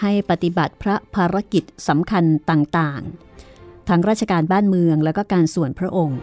[0.00, 6.18] ให้ปฏิบัติพระภารกิจสำคัญต่างๆ ทั้งราชการบ้านเมืองและก็การส่วนพระองค์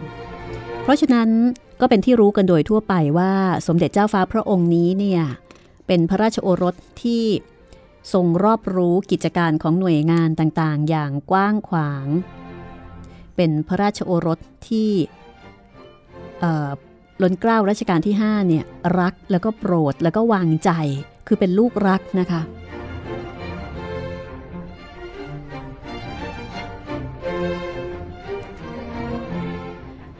[0.82, 1.28] เพราะฉะนั้น
[1.80, 3.32] ก็เป็นที่รู้กันโดยทั่วไปว่า
[3.66, 5.22] สมเด็จเจ้าฟ้าพระองค์นี้เนี่ย
[5.86, 7.24] เป็นพระราชโอรสที่
[8.12, 12.06] ทรงรอบรู้กิจการของหน่วยงานต่างๆ อย่างกว้างขวาง
[13.36, 14.90] เป็นพระราชโอรสที่
[17.22, 18.64] ล้นเกล้ารัชกาลที่5เนี่ย
[19.00, 20.70] รักแล้วก็โปรดแล้วก็วางใจ
[21.26, 22.42] คือเป็นลูกรักนะคะ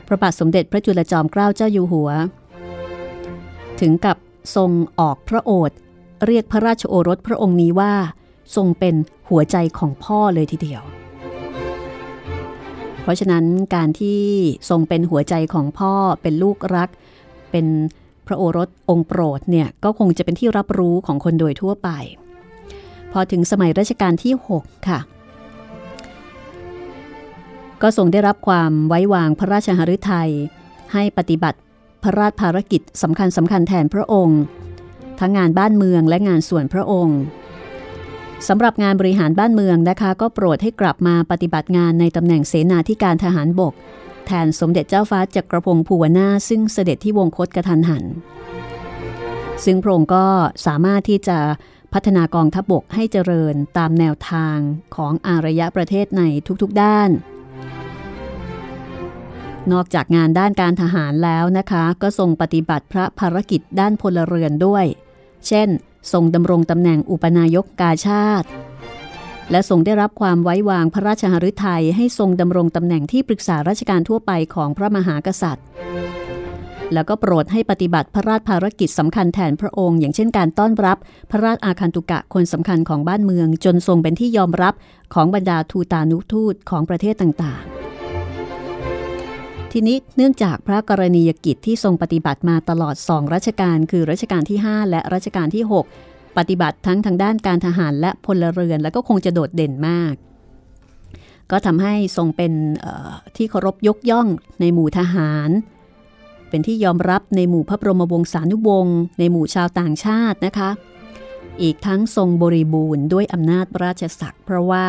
[0.07, 2.11] พระบาทสมเด็จพระจุลจอมเกล้าเจ้าอยู่หัว
[3.80, 4.16] ถึงกับ
[4.57, 5.76] ทรงออกพระโอษฐ์
[6.26, 7.92] เรียกพระราชโอรสพระองค์นี้ว่า
[8.57, 8.94] ทรงเป็น
[9.28, 10.82] หัวใจของพ่อเลยทีเดียว
[13.03, 13.44] เพราะฉะนั้น
[13.74, 14.20] การที่
[14.70, 16.88] ทรงเป็นหัวใจของพ่อเป็นลูกรัก
[17.50, 17.66] เป็น
[18.26, 21.88] พระโอรสองค์โปรดเนี่ยก็คงจะเป็นที่รับรู้ของคนโดยทั่วไป
[23.12, 25.00] พอถึงสมัยรัชกาลที่ 6 ค่ะ
[27.82, 30.30] ก็ทรงได้รับความไว้วางพระราชหฤทัย
[30.92, 31.59] ให้ปฏิบัติ
[32.03, 34.40] พระราชภารกิจสำคัญสำคัญแทนพระองค์
[35.20, 37.18] ทั้งงานบ้านเมืองและงานส่วนพระองค์
[38.49, 43.72] สำหรับงานบริหารบ้านเมืองนะคะ ก็โปรดให้กลับมาปฏิบัติงานในตำแหน่งเสนาธิการทหารบก
[44.26, 48.05] แทนสมเด็จเจ้าฟ้าจักรพงศ์ภูวนาซึ่งเสด็จที่วงคตกระทันหัน
[49.64, 50.26] ซึ่งพระองค์ก็
[50.66, 51.38] สามารถที่จะ
[51.93, 54.57] พัฒนากองทัพบบกให้เจริญตามแนวทาง
[54.97, 56.22] ของอารยะประเทศใน
[56.62, 57.11] ทุกๆด้าน
[59.72, 64.84] นอกจากงานด้านการทหารแล้วนะคะ ก็ทรงปฏิบัติพระภารกิจด้านพลเรือนด้วย
[65.49, 65.68] เช่น
[66.12, 68.48] ทรงดำรงตำแหน่งอุปนายกกาชาติ
[69.50, 75.66] และทรงได้รับความไว้วางพระราชหฤทัยให้ทรงดำรงตำแหน่งที่ปรึกษาราชการทั่วไปของพระมหากษัตริย์
[76.94, 80.98] แล้วก็โปรดให้ปฏิบัติพระราชภารกิจสำคัญแทนพระองค์ อย่างเช่นการต้อนรับ
[81.30, 84.74] พระราชอาคันตุกะคนสำคัญของบ้านเมือง จนทรงเป็นที่ยอมรับ
[85.14, 87.82] ของบรรดาทูตานุทูตของประเทศต่างๆ
[89.72, 95.64] ทีนี้เนื่องจากพระกรณียกิจที่ทรงปฏิบัติมาตลอดสองรัชกาลคือรัชกาลที่ 5 และรัชกาลที่
[96.00, 100.14] 6 ปฏิบัติทั้งทางด้านการทหารและพลเรือน แล้วก็คงจะโดดเด่นมาก
[101.50, 102.52] ก็ทำให้ทรงเป็น
[103.36, 104.26] ที่เคารพยกย่อง
[104.60, 105.50] ในหมู่ทหาร
[106.48, 110.70] เป็นที่ยอมรับในหมู่พระบรมวงศานุวงศ์ในหมู่ชาวต่างชาตินะคะ
[111.62, 114.84] อีกทั้งทรงบริบูรณ์ด้วยอำนาจราชศักดิ์เพราะว่า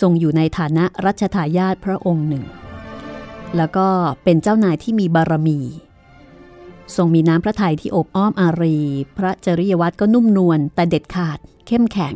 [0.00, 2.44] ทรงอยู่ในฐานะรัชทายาทพระองค์หนึ่ง
[3.56, 3.88] แล้วก็
[4.24, 5.58] เป็นเจ้านายที่มีบารมี
[6.96, 8.78] ทรงมีน้ำพระทัยที่อบอ้อมอารี
[9.16, 12.14] พระจริยวัตรก็นุ่มนวลแต่เด็ดขาด เข้มแข็ง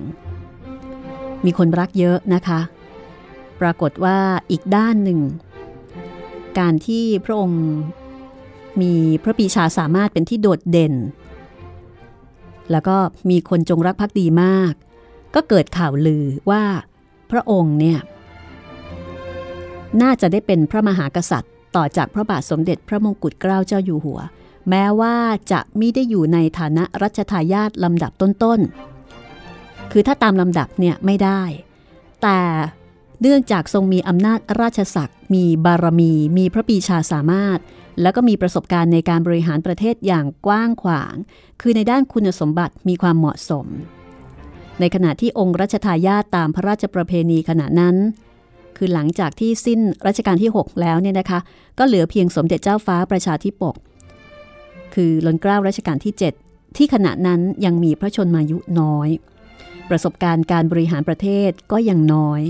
[1.44, 2.60] มีคนรักเยอะนะคะ
[3.60, 4.18] ปรากฏว่า
[4.50, 5.20] อีกด้านหนึ่ง
[6.58, 7.62] การที่พระองค์
[8.80, 10.94] มีพระปีชาสามารถเป็นที่โดดเด่น
[12.70, 12.96] แล้วก็
[13.30, 14.72] มีคนจงรักภักดีมาก
[15.34, 16.62] ก็เกิดข่าวลือว่า
[17.30, 17.98] พระองค์เนี่ย
[20.02, 24.20] น่าจะได้เป็นพระมหากษัตริย์ ต่อจากพระบาทสมเด็จพระมงกุฎเกล้าเจ้าอยู่หัว
[24.70, 25.16] แม้ว่า
[25.52, 31.42] จะไม่ได้อยู่ในฐานะรัชทายาทลำดับต้นๆ คือถ้าตามลำดับเนี่ยไม่ได้
[32.22, 32.38] แต่
[33.20, 37.58] เนื่องจากทรงมีอำนาจราชศักดิ์มีบารมี มีพระปีชาสามารถ
[38.02, 41.14] แล้วก็มีประสบการณ์ในการบริหารประเทศอย่างกว้างขวาง
[41.60, 43.66] คือในด้านคุณสมบัติมีความเหมาะสม
[44.80, 47.96] ในขณะที่องค์รัชทายาทตามพระราชประเพณีขณะนั้น
[48.76, 51.38] คือหลังจากที่สิ้นรัชกาลที่ 6 แล้วเนี่ยนะคะ
[51.78, 53.74] ก็เหลือเพียงสมเด็จเจ้าฟ้าประชาธิปก
[54.94, 56.14] คือล้นเกล้ารัชกาลที่
[56.44, 59.08] 7 ที่ขณะนั้นยังมีพระชนมายุน้อย
[59.90, 62.42] ประสบการณ์การบริหารประเทศก็ยังน้อย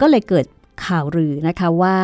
[0.00, 0.46] ก็เลยเกิด
[0.84, 1.98] ข่าวลือนะคะว่า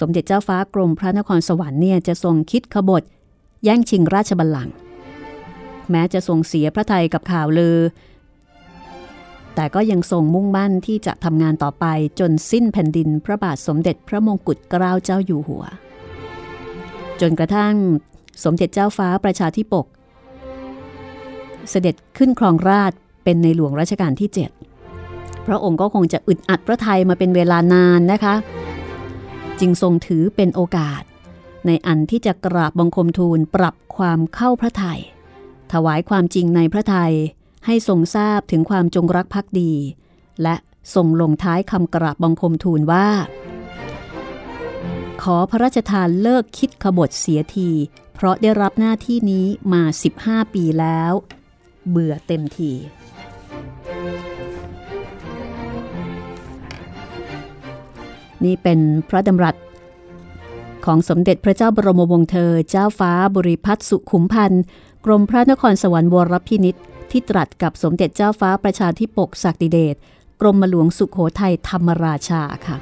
[0.00, 3.02] สมเด็จเจ้าฟ้ากรมพระนครสวรรค์เนี่ยจะทรงคิดขบฏ
[3.64, 4.74] แย่งชิงราชบัลลังก์
[5.90, 7.76] แม้จะทรงเสียพระทัยกับข่าวลือ
[9.56, 11.84] แต่ก็ยังทรงมุ่งมั่นที่จะทำงานต่อไป
[12.20, 15.64] จนสิ้นแผ่นดินพระบาทสมเด็จพระมงกุฎเกล้าเจ้าอยู่หัว
[17.20, 17.74] จนกระทั่ง
[18.44, 19.86] สมเด็จเจ้าฟ้าประชาธิปก
[21.70, 22.92] เสด็จขึ้นครองราช
[23.24, 24.30] เป็นในหลวงรัชกาลที่
[24.86, 28.34] 7 พระองค์ก็คงจะอึดอัดพระไทยมาเป็นเวลานานนะคะ
[29.60, 31.02] จึงทรงถือเป็นโอกาส
[31.66, 35.00] ในอันที่จะกราบบังคมทูลปรับความเข้าพระไทย
[35.72, 37.12] ถวายความจริงในพระไทย
[37.66, 39.72] ให้ทรงทราบถึงความจงรักภักดี
[40.42, 40.56] และ
[40.94, 43.08] ทรงลงท้ายคำกราบบังคมทูลว่า
[45.22, 47.70] ขอพระราชทานเลิกคิดขบฏเสียที
[48.14, 49.82] เพราะได้รับหน้าที่นี้มา
[50.18, 51.12] 15 ปีแล้ว
[51.90, 52.72] เบื่อเต็มที
[58.44, 59.56] นี่เป็นพระดำรัส
[60.84, 64.62] ของสมเด็จพระเจ้าบรมวงศ์เธอ เจ้าฟ้าบริพัตรสุขุมพันธ์
[65.04, 66.76] กรมพระนครสวรรค์วรพินิษ
[67.10, 69.96] ที่ตรัสกับสมเด็จเจ้าฟ้าประชาธิปกศักดิเดช
[70.40, 72.76] กรมหลวงสุขโขทัยธรรมราชาค่ะ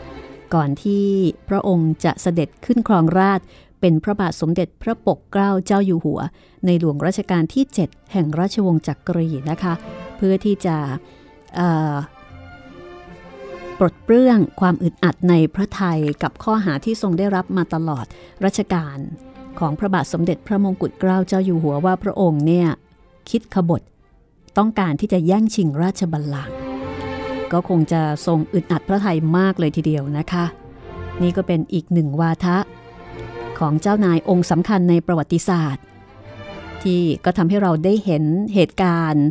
[0.55, 1.05] ก่อนที่
[1.49, 3.41] พระองค์จะเสด็จขึ้นครองราช
[3.81, 6.20] เป็นพระบาทสมเด็จพระปกเกล้าเจ้าอยู่หัว
[6.66, 9.75] ในหลวงรัชกาลที่ 7 แห่งราชวงศ์จักรีนะคะ
[10.16, 10.77] เพื่อที่จะ
[13.79, 18.07] ปลดเปลื้องความอึดอัดในพระไทยกับข้อหาที่ทรงได้รับมาตลอด
[18.45, 18.99] รัชกาล
[19.59, 22.68] ของพระบาทสมเด็จพระมงกุฎเกล้าเจ้าอยู่หัวว่าพระองค์เนี่ย
[23.31, 23.83] คิดขบฏ
[24.59, 26.57] ต้องการที่จะแย่งชิงราชบัลลังก์
[27.52, 30.44] ก็คงจะทรงอึดอัดพระไทยมากเลยทีเดียวนะคะ
[31.22, 32.57] นี่ก็เป็นอีกหนึ่งวาทะ
[33.59, 35.84] ของเจ้านายองค์สำคัญในประวัติศาสตร์
[36.82, 38.24] ที่ก็ทำให้เราได้เห็น
[38.55, 39.26] เหตุการณ์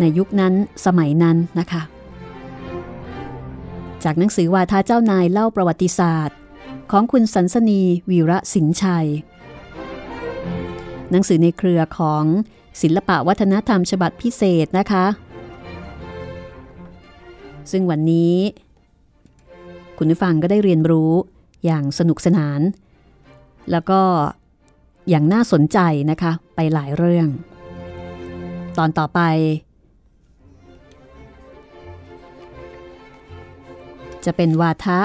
[0.00, 0.54] ในยุคนั้น
[0.86, 1.82] สมัยนั้นนะคะ
[4.04, 6.36] จากหนังสือวาทาเจ้านายเล่าประวัติศาสตร์
[6.90, 9.08] ของคุณสันสนีวีระสินชัย
[11.10, 12.24] หนังสือในเครือของ
[12.80, 15.06] ศิลปะวัฒนธรรมฉบับพิเศษนะคะ
[17.70, 18.34] ซึ่งวันนี้
[19.98, 21.12] คุณผู้ฟังก็ได้เรียนรู้
[21.64, 22.60] อย่างสนุกสนาน
[23.70, 24.00] แล้วก็
[25.08, 25.78] อย่างน่าสนใจ
[26.10, 27.28] นะคะไปหลายเรื่อง
[28.78, 29.20] ตอนต่อไป
[34.24, 35.00] จะเป็นวาทะ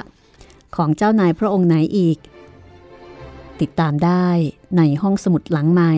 [0.76, 2.18] ของเจ้านายพระองค์ไหนอีก
[3.62, 4.28] ติดตามได้
[4.78, 5.94] ในห้องสมุดหลังใหม่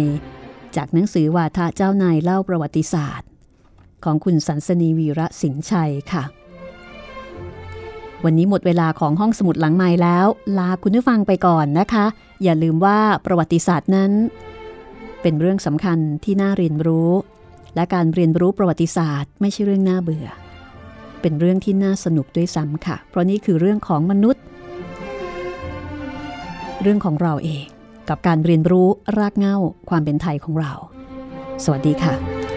[0.75, 3.27] จากหนังสือวาทะเจ้านายเล่าประวัติศาสตร์
[4.03, 6.23] ของคุณสันสนีวีระสินชัยค่ะ
[8.23, 10.25] วันนี้หมดเวลาของห้องสมุดหลังใหม่แล้ว
[10.57, 12.05] ลาคุณผู้ฟังไปก่อนนะคะ
[12.43, 14.11] อย่าลืมว่าประวัติศาสตร์นั้น
[15.21, 17.11] เป็นเรื่องสำคัญที่น่าเรียนรู้
[17.75, 20.27] และการเรียนรู้ประวัติศาสตร์ ไม่ใช่เรื่องน่าเบื่อ
[21.21, 24.43] เป็นเรื่องที่น่าสนุกด้วยซ้ำค่ะ เพราะนี่คือเรื่องของมนุษย์
[26.81, 27.65] เรื่องของเราเอง
[28.09, 28.87] กับการเรียนรู้
[29.17, 29.57] รากเหง้า
[29.89, 30.73] ความเป็นไทยของเรา
[31.63, 32.48] สวัสดีค่ะ